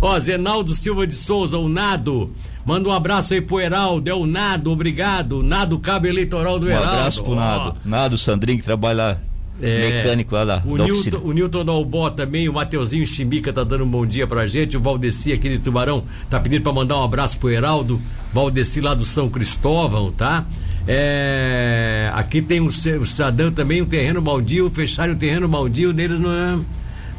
Ó, 0.00 0.14
oh, 0.14 0.20
Zenaldo 0.20 0.74
Silva 0.74 1.06
de 1.06 1.14
Souza, 1.14 1.58
o 1.58 1.68
Nado. 1.68 2.32
Manda 2.64 2.88
um 2.88 2.92
abraço 2.92 3.34
aí 3.34 3.40
pro 3.40 3.60
Heraldo, 3.60 4.08
é 4.08 4.14
o 4.14 4.26
Nado, 4.26 4.70
obrigado. 4.70 5.42
Nado 5.42 5.78
Cabo 5.78 6.06
Eleitoral 6.06 6.58
do 6.58 6.66
um 6.66 6.70
Heraldo. 6.70 6.88
Um 6.88 6.94
abraço 6.94 7.24
pro 7.24 7.34
Nado. 7.34 7.76
Nado 7.84 8.18
Sandrinho, 8.18 8.58
que 8.58 8.64
trabalha 8.64 9.20
é, 9.62 9.92
mecânico 9.92 10.34
lá 10.34 10.44
da, 10.44 10.62
o 10.64 10.76
da 10.76 10.84
Newton, 10.84 11.20
O 11.22 11.32
Newton 11.32 11.64
Dalbó 11.64 12.10
também, 12.10 12.48
o 12.48 12.52
Mateuzinho 12.52 13.06
Chimica 13.06 13.52
tá 13.52 13.64
dando 13.64 13.84
um 13.84 13.88
bom 13.88 14.06
dia 14.06 14.26
pra 14.26 14.46
gente, 14.46 14.76
o 14.76 14.80
Valdeci 14.80 15.32
aqui 15.32 15.48
de 15.48 15.58
Tubarão 15.58 16.04
tá 16.28 16.38
pedindo 16.40 16.62
pra 16.62 16.72
mandar 16.72 16.98
um 16.98 17.04
abraço 17.04 17.38
pro 17.38 17.50
Heraldo, 17.50 18.00
Valdeci 18.32 18.80
lá 18.80 18.94
do 18.94 19.04
São 19.04 19.28
Cristóvão, 19.28 20.12
tá? 20.12 20.46
É, 20.86 22.10
aqui 22.14 22.40
tem 22.40 22.60
o, 22.60 22.66
o 22.66 23.06
Sadão 23.06 23.52
também, 23.52 23.82
um 23.82 23.86
terreno 23.86 24.20
maldio, 24.20 24.70
fecharam 24.70 25.12
o 25.12 25.16
terreno 25.16 25.48
maldio 25.48 25.92
neles 25.92 26.18
não 26.18 26.32
é 26.32 26.58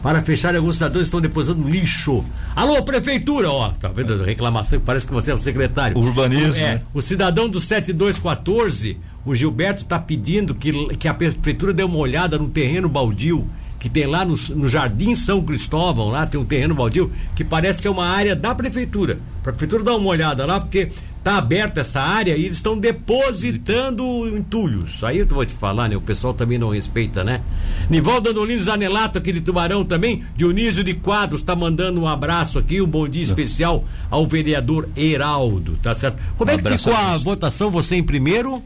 para 0.02 0.22
fechar 0.22 0.56
alguns 0.56 0.76
cidadãos 0.76 1.06
estão 1.06 1.22
depositando 1.22 1.68
lixo. 1.70 2.26
Alô, 2.56 2.82
prefeitura, 2.84 3.52
ó, 3.52 3.70
tá 3.70 3.88
vendo 3.88 4.14
a 4.14 4.26
reclamação? 4.26 4.80
Parece 4.80 5.06
que 5.06 5.14
você 5.14 5.32
é 5.32 5.34
o 5.34 5.38
secretário. 5.38 5.98
Urbanismo. 5.98 6.56
É, 6.56 6.76
né? 6.76 6.82
o 6.94 7.02
cidadão 7.02 7.48
do 7.48 7.62
7214 7.62 8.98
o 9.26 9.36
Gilberto 9.36 9.84
está 9.84 10.00
pedindo 10.00 10.56
que, 10.56 10.72
que 10.96 11.08
a 11.08 11.14
prefeitura 11.14 11.74
dê 11.74 11.84
uma 11.84 11.98
olhada 11.98 12.38
no 12.38 12.50
terreno 12.50 12.90
baldio 12.90 13.48
que 13.82 13.90
tem 13.90 14.06
lá 14.06 14.24
no, 14.24 14.36
no, 14.56 14.70
Jardim 14.70 15.16
São 15.16 15.42
Cristóvão, 15.42 16.10
lá 16.10 16.28
tem 16.28 16.40
um 16.40 16.46
terreno 16.46 16.76
baldio, 16.76 17.12
que 17.36 17.44
parece 17.44 17.82
que 17.82 17.88
é 17.88 17.92
uma 17.92 18.06
área 18.06 18.36
da 18.36 18.54
prefeitura. 18.54 19.18
A 19.40 19.46
prefeitura 19.46 19.84
dá 19.84 19.96
uma 19.96 20.08
olhada 20.08 20.46
lá, 20.46 20.60
porque 20.60 20.92
tá 21.24 21.38
aberta 21.38 21.82
essa 21.82 22.00
área 22.00 22.38
e 22.38 22.46
eles 22.46 22.58
estão 22.58 22.78
depositando 22.78 24.04
entulhos. 24.28 25.04
Aí 25.04 25.18
eu 25.18 25.26
vou 25.26 25.44
te 25.44 25.54
falar, 25.56 25.90
né? 25.90 25.96
O 25.96 26.02
pessoal 26.02 26.32
também 26.32 26.60
não 26.60 26.70
respeita, 26.70 27.24
né? 27.24 27.42
Nivaldo 27.90 28.30
Andolino 28.30 28.62
Zanelato 28.62 29.18
aqui 29.18 29.34
de 29.34 29.42
Tubarão 29.42 29.84
também. 29.84 30.24
Dionísio 30.36 30.84
de 30.84 30.94
Quadros 30.94 31.42
está 31.42 31.56
mandando 31.56 32.00
um 32.00 32.08
abraço 32.08 32.60
aqui, 32.60 32.80
um 32.84 32.88
bom 32.88 33.08
dia 33.08 33.24
especial 33.24 33.84
ao 34.12 34.28
vereador 34.28 34.90
Heraldo, 34.96 35.80
tá 35.82 35.96
certo? 35.96 36.22
Como 36.38 36.52
é 36.52 36.58
que 36.58 36.78
ficou 36.78 36.94
a 36.94 37.18
votação? 37.18 37.72
Você 37.72 37.96
em 37.96 38.04
primeiro? 38.04 38.62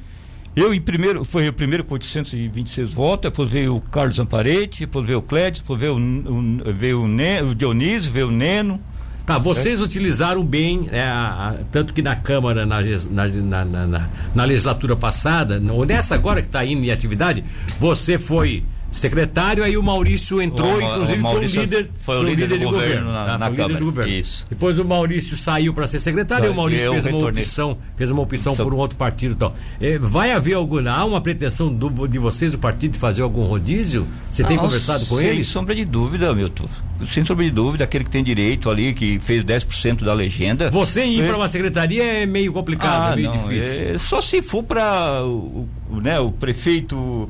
Eu, 0.55 0.74
em 0.74 0.79
primeiro, 0.79 1.25
foi 1.25 1.50
o 1.50 1.53
primeiro 1.53 1.83
com 1.83 1.96
826 1.96 2.91
votos, 2.91 3.29
depois 3.29 3.50
veio 3.50 3.75
o 3.75 3.81
Carlos 3.81 4.18
Amparete, 4.20 4.81
depois 4.81 5.05
veio 5.05 5.20
o 5.20 5.22
Clédio, 5.22 5.61
depois 5.61 5.79
veio 5.79 5.96
o, 5.96 5.98
o, 5.98 6.74
veio 6.74 7.01
o, 7.01 7.07
ne, 7.07 7.41
o 7.41 7.53
Dionísio, 7.53 8.11
veio 8.11 8.29
o 8.29 8.31
Neno. 8.31 8.79
Tá, 9.25 9.37
vocês 9.37 9.81
é. 9.81 9.83
utilizaram 9.83 10.46
bem, 10.46 10.87
é, 10.91 11.01
a, 11.01 11.57
tanto 11.72 11.94
que 11.94 12.01
na 12.01 12.15
Câmara, 12.15 12.65
na, 12.65 12.79
na, 12.79 13.65
na, 13.65 14.09
na 14.33 14.44
legislatura 14.46 14.96
passada, 14.96 15.61
ou 15.74 15.85
nessa 15.85 16.15
agora 16.15 16.41
que 16.41 16.48
está 16.48 16.63
indo 16.63 16.85
em 16.85 16.91
atividade, 16.91 17.44
você 17.79 18.18
foi 18.18 18.63
secretário, 18.96 19.64
aí 19.64 19.77
o 19.77 19.84
Maurício 19.84 20.42
entrou, 20.42 20.75
o, 20.75 20.81
inclusive 20.81 21.20
o 21.20 21.22
Maurício 21.22 21.55
foi 21.55 21.60
o 21.60 21.66
líder, 21.66 21.90
foi 22.00 22.18
o 22.18 22.24
líder, 22.24 22.42
líder 22.44 22.58
de 22.60 22.66
governo, 22.66 22.88
governo 22.88 23.12
na, 23.12 23.25
tá? 23.25 23.38
na 23.38 23.51
Câmara. 23.51 23.79
Governo. 23.79 24.12
Isso. 24.12 24.46
Depois 24.50 24.79
o 24.79 24.86
Maurício 24.86 25.38
saiu 25.38 25.74
para 25.74 25.88
ser 25.88 26.00
secretário, 26.00 26.46
e 26.46 26.50
o 26.50 26.55
Maurício 26.55 26.92
fez 26.94 27.05
uma 27.05 27.27
opção, 27.27 27.77
fez 27.96 28.12
uma 28.12 28.22
opção 28.22 28.55
por 28.55 28.74
um 28.74 28.77
outro 28.77 28.98
partido, 28.98 29.34
então. 29.34 29.53
É, 29.79 30.00
vai 30.00 30.31
haver 30.31 30.53
alguma, 30.53 30.90
há 30.90 31.03
uma 31.05 31.22
pretensão 31.22 31.72
do, 31.74 32.08
de 32.08 32.18
vocês 32.18 32.51
do 32.53 32.58
partido 32.58 32.94
de 32.94 33.00
fazer 33.00 33.22
algum 33.22 33.44
rodízio? 33.44 34.08
Você 34.31 34.44
tem 34.44 34.58
ah, 34.58 34.60
conversado 34.60 35.05
com 35.05 35.20
eles? 35.20 35.36
Sem 35.36 35.44
sombra 35.44 35.75
de 35.75 35.86
dúvida, 35.86 36.34
Milton. 36.34 36.68
Sem 37.10 37.25
sombra 37.25 37.44
de 37.44 37.51
dúvida, 37.51 37.84
aquele 37.84 38.05
que 38.05 38.10
tem 38.12 38.24
direito 38.24 38.70
ali, 38.70 38.94
que 38.94 39.20
fez 39.20 39.44
10% 39.44 40.03
da 40.03 40.14
legenda. 40.14 40.72
Você 40.72 41.05
ir 41.05 41.22
é... 41.22 41.27
para 41.27 41.38
uma 41.38 41.50
secretaria 41.50 42.03
é 42.03 42.25
meio 42.25 42.53
complicado, 42.53 43.14
ah, 43.14 43.16
meio 43.16 43.34
não, 43.34 43.48
difícil. 43.48 43.96
É... 43.96 43.98
Só 43.98 44.22
se 44.22 44.42
for 44.42 44.64
para 44.64 45.24
o, 45.25 45.68
né, 46.01 46.20
o 46.20 46.31
prefeito 46.31 47.29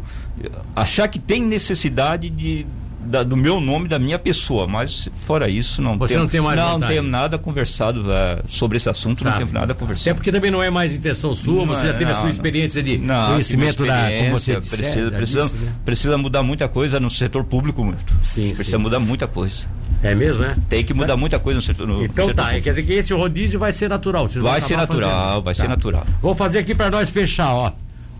achar 0.76 1.08
que 1.08 1.20
tem 1.20 1.42
necessidade 1.42 2.30
de 2.30 2.66
da, 3.06 3.24
do 3.24 3.38
meu 3.38 3.62
nome, 3.62 3.88
da 3.88 4.00
minha 4.00 4.18
pessoa, 4.18 4.68
mas 4.68 5.08
fora 5.26 5.48
isso 5.48 5.82
não 5.82 5.98
Você 5.98 6.18
não 6.18 6.28
tem 6.28 6.42
mais 6.42 6.58
Não 6.60 6.80
tenho 6.80 7.04
nada 7.04 7.38
conversado 7.38 8.02
uh, 8.02 8.44
sobre 8.48 8.78
esse 8.78 8.90
assunto, 8.90 9.22
Sabe. 9.22 9.40
não 9.40 9.48
tenho 9.48 9.60
nada 9.60 9.74
conversado. 9.74 10.10
Até 10.10 10.14
porque 10.16 10.32
também 10.32 10.52
não 10.52 10.62
é 10.62 10.70
mais 10.70 10.92
intenção 10.92 11.34
sua, 11.34 11.66
não, 11.66 11.68
você 11.68 11.88
já 11.88 11.94
teve 11.94 12.06
não, 12.06 12.12
a 12.12 12.22
sua 12.22 12.30
experiência 12.30 12.82
de 12.82 12.98
não, 12.98 13.32
conhecimento 13.32 13.86
da 13.86 14.10
como 14.12 14.32
você 14.32 14.54
precisa, 14.54 14.82
disser, 14.82 15.12
precisa, 15.12 15.44
disse, 15.44 15.56
né? 15.56 15.74
precisa 15.86 16.18
mudar 16.18 16.44
muita 16.44 16.68
coisa 16.68 17.00
no 17.00 17.10
setor 17.10 17.44
público, 17.44 17.84
muito. 17.84 18.14
Sim, 18.24 18.54
precisa 18.56 18.78
sim. 18.78 18.84
mudar 18.84 19.00
muita 19.00 19.28
coisa. 19.28 19.66
É 20.04 20.14
mesmo, 20.14 20.44
né? 20.44 20.56
Tem 20.70 20.84
que 20.84 20.94
mudar 20.94 21.16
muita 21.16 21.40
coisa 21.40 21.58
no 21.58 21.62
setor. 21.62 21.88
No 21.88 22.04
então 22.04 22.28
setor 22.28 22.36
tá, 22.36 22.44
público. 22.44 22.64
quer 22.64 22.70
dizer 22.72 22.84
que 22.84 22.94
esse 22.94 23.14
rodízio 23.14 23.60
vai 23.60 23.74
ser 23.74 23.90
natural. 23.90 24.28
Vai 24.28 24.62
ser 24.62 24.78
natural, 24.78 25.10
fazendo. 25.10 25.44
vai 25.44 25.56
tá. 25.56 25.62
ser 25.62 25.68
natural. 25.68 26.08
Vou 26.22 26.36
fazer 26.36 26.60
aqui 26.60 26.76
para 26.76 26.90
nós 26.90 27.10
fechar, 27.10 27.54
ó. 27.54 27.72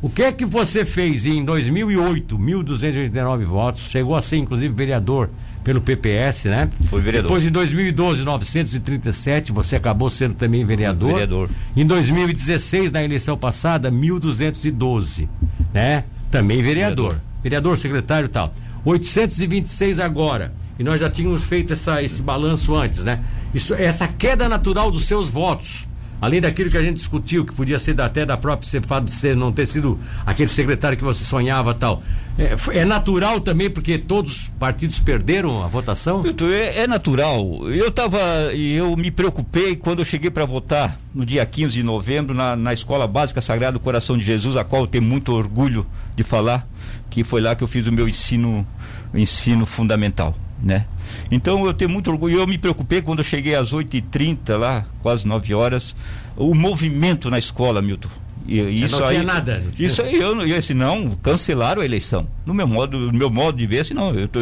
O 0.06 0.10
que 0.10 0.22
é 0.22 0.32
que 0.32 0.46
você 0.46 0.86
fez 0.86 1.26
em 1.26 1.44
2008? 1.44 2.38
1.289 2.38 3.44
votos, 3.44 3.90
chegou 3.90 4.16
a 4.16 4.22
ser 4.22 4.38
inclusive 4.38 4.72
vereador 4.72 5.32
pelo 5.64 5.82
PPS, 5.82 6.46
né? 6.46 6.70
Foi 6.92 7.02
vereador. 7.02 7.28
Depois 7.28 7.44
em 7.44 7.50
2012, 7.50 8.24
937, 8.24 9.52
você 9.52 9.76
acabou 9.76 10.08
sendo 10.12 10.36
também 10.36 10.64
vereador. 10.64 11.14
Vereador. 11.14 11.50
Em 11.76 11.88
2016, 11.88 12.92
na 12.92 13.04
eleição 13.04 13.36
passada, 13.36 13.92
1.212, 13.92 15.28
né? 15.74 16.04
Também 16.30 16.62
vereador. 16.62 17.14
Vereador, 17.14 17.42
vereador 17.42 17.78
secretário 17.80 18.28
e 18.28 18.30
tal. 18.30 18.54
826 18.86 20.00
agora. 20.00 20.54
E 20.78 20.84
nós 20.84 21.02
já 21.02 21.10
tínhamos 21.10 21.46
feito 21.46 21.74
essa, 21.74 22.04
esse 22.04 22.22
balanço 22.22 22.76
antes, 22.76 23.04
né? 23.04 23.24
Isso, 23.56 23.74
essa 23.74 24.08
queda 24.08 24.48
natural 24.48 24.92
dos 24.92 25.06
seus 25.06 25.30
votos 25.30 25.88
além 26.22 26.42
daquilo 26.42 26.70
que 26.70 26.78
a 26.78 26.82
gente 26.82 26.98
discutiu, 26.98 27.46
que 27.46 27.54
podia 27.54 27.78
ser 27.78 28.00
até 28.00 28.26
da 28.26 28.38
própria 28.38 28.68
Cefab 28.68 29.10
ser 29.10 29.36
não 29.36 29.52
ter 29.52 29.66
sido 29.66 30.00
aquele 30.26 30.50
secretário 30.50 30.98
que 30.98 31.04
você 31.04 31.24
sonhava 31.24 31.74
tal. 31.74 32.02
É, 32.38 32.56
é, 32.80 32.86
natural 32.86 33.40
também 33.40 33.70
porque 33.70 33.98
todos 33.98 34.36
os 34.36 34.48
partidos 34.60 35.00
perderam 35.00 35.64
a 35.64 35.68
votação? 35.68 36.24
É, 36.52 36.84
é 36.84 36.88
natural. 36.88 37.70
Eu 37.70 37.88
estava 37.88 38.20
eu 38.54 38.96
me 38.98 39.10
preocupei 39.10 39.76
quando 39.76 40.00
eu 40.00 40.06
cheguei 40.06 40.30
para 40.30 40.46
votar 40.46 40.98
no 41.14 41.26
dia 41.26 41.46
15 41.46 41.74
de 41.76 41.84
novembro 41.84 42.36
na, 42.36 42.56
na 42.56 42.74
Escola 42.74 43.08
Básica 43.08 43.42
Sagrado 43.42 43.80
Coração 43.80 44.18
de 44.18 44.24
Jesus, 44.24 44.58
a 44.58 44.64
qual 44.64 44.84
eu 44.84 44.88
tenho 44.88 45.04
muito 45.04 45.34
orgulho 45.34 45.86
de 46.16 46.24
falar, 46.24 46.68
que 47.10 47.24
foi 47.24 47.40
lá 47.42 47.56
que 47.56 47.64
eu 47.64 47.68
fiz 47.68 47.88
o 47.88 47.92
meu 47.92 48.08
ensino 48.08 48.68
ensino 49.14 49.66
fundamental 49.66 50.36
né? 50.62 50.86
Então 51.30 51.66
eu 51.66 51.74
tenho 51.74 51.90
muito 51.90 52.10
orgulho. 52.12 52.40
Eu 52.40 52.48
me 52.48 52.58
preocupei 52.58 53.02
quando 53.02 53.20
eu 53.20 53.24
cheguei 53.24 53.56
às 53.56 53.72
8h30 53.72 54.58
lá, 54.58 54.86
quase 55.02 55.28
9 55.28 55.54
horas, 55.54 55.96
o 56.36 56.54
movimento 56.54 57.30
na 57.30 57.40
escola, 57.40 57.82
Milton. 57.82 58.10
E, 58.48 58.84
isso 58.84 59.00
não 59.00 59.08
aí, 59.08 59.16
tinha 59.16 59.24
nada. 59.24 59.60
Não 59.60 59.72
tinha... 59.72 59.88
Isso 59.88 60.02
aí, 60.02 60.16
eu, 60.16 60.40
eu 60.42 60.58
assim, 60.58 60.74
não, 60.74 61.12
cancelaram 61.16 61.82
a 61.82 61.86
eleição. 61.86 62.28
No 62.46 62.54
meu 62.54 62.68
modo, 62.68 63.12
no 63.12 63.18
meu 63.18 63.30
modo 63.30 63.58
de 63.58 63.66
ver, 63.66 63.80
assim, 63.80 63.94
não, 63.94 64.14
eu, 64.14 64.28
tô, 64.28 64.40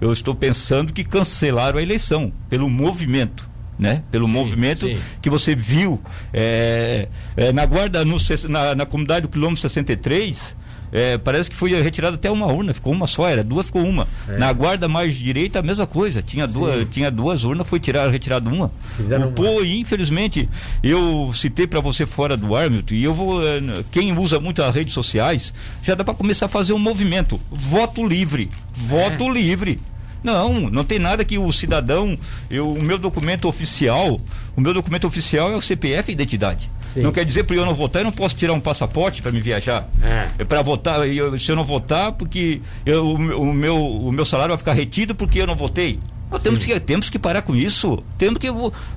eu 0.00 0.12
estou 0.12 0.34
pensando 0.34 0.92
que 0.92 1.02
cancelaram 1.02 1.78
a 1.78 1.82
eleição 1.82 2.32
pelo 2.48 2.68
movimento. 2.68 3.50
Né? 3.78 4.02
Pelo 4.10 4.26
sim, 4.26 4.32
movimento 4.32 4.86
sim. 4.86 4.98
que 5.22 5.30
você 5.30 5.54
viu 5.54 5.98
é, 6.34 7.08
é, 7.34 7.50
na 7.50 7.64
guarda 7.64 8.04
no, 8.04 8.18
na, 8.50 8.74
na 8.74 8.84
comunidade 8.84 9.22
do 9.22 9.30
quilômetro 9.30 9.62
63 9.62 10.54
é, 10.92 11.18
parece 11.18 11.48
que 11.48 11.56
foi 11.56 11.70
retirado 11.80 12.16
até 12.16 12.30
uma 12.30 12.46
urna, 12.46 12.74
ficou 12.74 12.92
uma 12.92 13.06
só, 13.06 13.28
era 13.28 13.44
duas, 13.44 13.66
ficou 13.66 13.82
uma. 13.82 14.06
É. 14.28 14.38
Na 14.38 14.52
guarda 14.52 14.88
mais 14.88 15.14
direita, 15.14 15.60
a 15.60 15.62
mesma 15.62 15.86
coisa. 15.86 16.22
Tinha 16.22 16.46
duas, 16.46 16.88
tinha 16.90 17.10
duas 17.10 17.44
urnas, 17.44 17.66
foi 17.66 17.78
tirar, 17.78 18.10
retirado 18.10 18.50
uma. 18.50 18.72
Fizeram 18.96 19.28
o 19.28 19.32
Pô, 19.32 19.62
infelizmente, 19.64 20.48
eu 20.82 21.30
citei 21.34 21.66
para 21.66 21.80
você 21.80 22.06
fora 22.06 22.36
do 22.36 22.56
ar, 22.56 22.68
Milton, 22.68 22.94
e 22.94 23.04
eu 23.04 23.14
vou. 23.14 23.46
Eh, 23.46 23.60
quem 23.90 24.16
usa 24.16 24.40
muito 24.40 24.62
as 24.62 24.74
redes 24.74 24.94
sociais, 24.94 25.54
já 25.82 25.94
dá 25.94 26.04
para 26.04 26.14
começar 26.14 26.46
a 26.46 26.48
fazer 26.48 26.72
um 26.72 26.78
movimento. 26.78 27.40
Voto 27.50 28.06
livre. 28.06 28.50
Voto 28.74 29.24
é. 29.24 29.30
livre. 29.30 29.80
Não, 30.22 30.68
não 30.70 30.84
tem 30.84 30.98
nada 30.98 31.24
que 31.24 31.38
o 31.38 31.50
cidadão, 31.50 32.18
eu, 32.50 32.70
o 32.70 32.82
meu 32.82 32.98
documento 32.98 33.48
oficial, 33.48 34.20
o 34.54 34.60
meu 34.60 34.74
documento 34.74 35.06
oficial 35.06 35.50
é 35.50 35.56
o 35.56 35.62
CPF 35.62 36.10
e 36.10 36.12
identidade. 36.12 36.70
Sim. 36.94 37.02
Não 37.02 37.12
quer 37.12 37.24
dizer 37.24 37.44
para 37.44 37.56
eu 37.56 37.64
não 37.64 37.74
votar, 37.74 38.02
eu 38.02 38.04
não 38.04 38.12
posso 38.12 38.34
tirar 38.34 38.52
um 38.52 38.60
passaporte 38.60 39.22
para 39.22 39.30
me 39.30 39.40
viajar. 39.40 39.88
É. 40.02 40.28
é 40.38 40.44
para 40.44 40.62
votar, 40.62 41.06
eu, 41.08 41.38
se 41.38 41.50
eu 41.50 41.56
não 41.56 41.64
votar, 41.64 42.12
porque 42.12 42.60
eu, 42.84 43.12
o, 43.12 43.54
meu, 43.54 43.76
o 43.76 44.12
meu 44.12 44.24
salário 44.24 44.50
vai 44.50 44.58
ficar 44.58 44.72
retido 44.72 45.14
porque 45.14 45.40
eu 45.40 45.46
não 45.46 45.56
votei. 45.56 45.98
Nós 46.30 46.42
temos 46.42 46.64
que, 46.64 46.78
temos 46.78 47.10
que 47.10 47.18
parar 47.18 47.42
com 47.42 47.56
isso. 47.56 48.02
Temos 48.16 48.38
que 48.38 48.46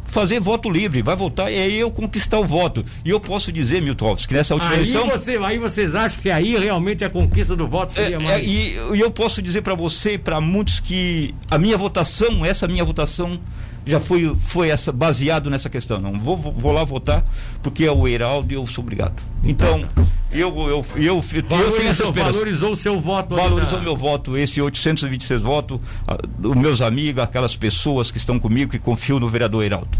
fazer 0.05 0.39
voto 0.39 0.69
livre. 0.69 1.01
Vai 1.01 1.15
votar 1.15 1.51
e 1.51 1.57
aí 1.57 1.79
eu 1.79 1.89
conquistar 1.89 2.39
o 2.39 2.45
voto. 2.45 2.85
E 3.03 3.09
eu 3.09 3.19
posso 3.19 3.51
dizer, 3.51 3.81
Milton 3.81 4.09
Alves, 4.09 4.27
que 4.27 4.35
nessa 4.35 4.53
última 4.53 4.71
aí 4.71 4.77
eleição. 4.77 5.09
Você, 5.09 5.37
aí 5.37 5.57
vocês 5.57 5.95
acham 5.95 6.21
que 6.21 6.29
aí 6.29 6.55
realmente 6.55 7.03
a 7.03 7.09
conquista 7.09 7.55
do 7.55 7.67
voto 7.67 7.93
seria 7.93 8.17
é, 8.17 8.19
mais. 8.19 8.43
É, 8.43 8.45
e, 8.45 8.77
e 8.93 8.99
eu 8.99 9.09
posso 9.09 9.41
dizer 9.41 9.63
para 9.63 9.73
você 9.73 10.13
e 10.13 10.17
para 10.19 10.39
muitos 10.39 10.79
que 10.79 11.33
a 11.49 11.57
minha 11.57 11.75
votação, 11.75 12.45
essa 12.45 12.67
minha 12.67 12.85
votação, 12.85 13.39
já 13.85 13.99
foi, 13.99 14.35
foi 14.41 14.69
essa, 14.69 14.91
baseado 14.91 15.49
nessa 15.49 15.69
questão. 15.69 15.99
Não 15.99 16.17
vou, 16.19 16.37
vou 16.37 16.71
lá 16.71 16.83
votar 16.83 17.25
porque 17.61 17.85
é 17.85 17.91
o 17.91 18.07
Heraldo 18.07 18.51
e 18.51 18.55
eu 18.55 18.65
sou 18.65 18.83
obrigado. 18.83 19.21
Então, 19.43 19.85
eu, 20.31 20.49
eu, 20.55 20.67
eu, 20.69 20.85
eu, 20.97 21.21
valorizou, 21.21 21.77
tenho 21.77 21.89
essa 21.89 22.11
Valorizou 22.11 22.71
o 22.71 22.75
seu 22.75 22.99
voto. 22.99 23.35
Valorizou 23.35 23.79
o 23.79 23.81
meu 23.81 23.95
voto, 23.95 24.37
esse 24.37 24.61
826 24.61 25.41
votos, 25.41 25.79
os 26.41 26.55
meus 26.55 26.81
amigos, 26.81 27.23
aquelas 27.23 27.55
pessoas 27.55 28.09
que 28.09 28.17
estão 28.17 28.39
comigo, 28.39 28.71
que 28.71 28.79
confiam 28.79 29.19
no 29.19 29.29
vereador 29.29 29.63
Heraldo. 29.63 29.97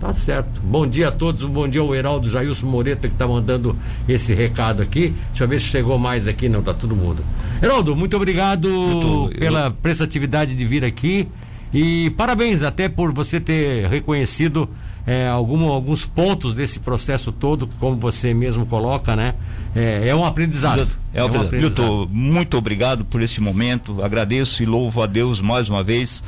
Tá 0.00 0.12
certo. 0.12 0.60
Bom 0.62 0.86
dia 0.86 1.08
a 1.08 1.12
todos. 1.12 1.48
Bom 1.48 1.66
dia 1.68 1.80
ao 1.80 1.94
Heraldo 1.94 2.28
Jailson 2.28 2.66
Moreta 2.66 3.08
que 3.08 3.14
está 3.14 3.26
mandando 3.26 3.74
esse 4.08 4.34
recado 4.34 4.82
aqui. 4.82 5.14
Deixa 5.28 5.44
eu 5.44 5.48
ver 5.48 5.60
se 5.60 5.68
chegou 5.68 5.98
mais 5.98 6.28
aqui. 6.28 6.48
Não, 6.48 6.62
tá 6.62 6.74
todo 6.74 6.94
mundo. 6.94 7.24
Heraldo, 7.62 7.96
muito 7.96 8.14
obrigado 8.16 8.68
tô, 9.00 9.30
pela 9.38 9.68
eu... 9.68 9.72
prestatividade 9.72 10.54
de 10.54 10.64
vir 10.66 10.84
aqui. 10.84 11.26
E 11.74 12.08
parabéns 12.10 12.62
até 12.62 12.88
por 12.88 13.12
você 13.12 13.40
ter 13.40 13.88
reconhecido 13.88 14.70
é, 15.04 15.26
algum, 15.26 15.68
alguns 15.68 16.04
pontos 16.04 16.54
desse 16.54 16.78
processo 16.78 17.32
todo, 17.32 17.68
como 17.80 17.96
você 17.96 18.32
mesmo 18.32 18.64
coloca, 18.64 19.16
né? 19.16 19.34
É, 19.74 20.08
é 20.08 20.14
um 20.14 20.24
aprendizado. 20.24 20.86
É, 21.12 21.20
um 21.20 21.26
aprendizado. 21.26 21.60
Milton, 21.60 22.08
muito 22.12 22.56
obrigado 22.56 23.04
por 23.04 23.20
esse 23.20 23.40
momento. 23.40 24.04
Agradeço 24.04 24.62
e 24.62 24.66
louvo 24.66 25.02
a 25.02 25.06
Deus 25.06 25.40
mais 25.40 25.68
uma 25.68 25.82
vez 25.82 26.22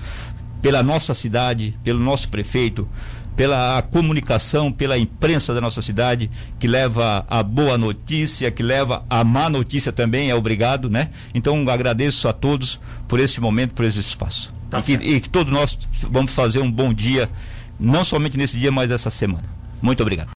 pela 0.61 0.83
nossa 0.83 1.15
cidade, 1.15 1.79
pelo 1.85 2.01
nosso 2.01 2.29
prefeito, 2.29 2.89
pela 3.37 3.81
comunicação, 3.83 4.73
pela 4.73 4.99
imprensa 4.99 5.55
da 5.55 5.61
nossa 5.61 5.81
cidade, 5.81 6.29
que 6.59 6.67
leva 6.67 7.25
a 7.29 7.43
boa 7.43 7.79
notícia, 7.79 8.51
que 8.51 8.65
leva 8.65 9.05
a 9.09 9.23
má 9.23 9.49
notícia 9.49 9.93
também, 9.93 10.29
é 10.29 10.35
obrigado, 10.35 10.91
né? 10.91 11.11
Então 11.33 11.69
agradeço 11.69 12.27
a 12.27 12.33
todos 12.33 12.81
por 13.07 13.21
esse 13.21 13.41
momento, 13.41 13.75
por 13.75 13.85
esse 13.85 14.01
espaço. 14.01 14.56
Tá 14.83 14.93
e, 14.93 14.99
que, 14.99 15.05
e 15.05 15.21
que 15.21 15.29
todos 15.29 15.53
nós 15.53 15.79
vamos 16.11 16.33
fazer 16.33 16.61
um 16.61 16.71
bom 16.71 16.93
dia, 16.93 17.29
não 17.79 18.05
somente 18.05 18.37
nesse 18.37 18.57
dia, 18.59 18.73
mas 18.73 18.91
essa 18.91 19.11
semana. 19.11 19.45
Muito 19.81 20.03
obrigado. 20.03 20.25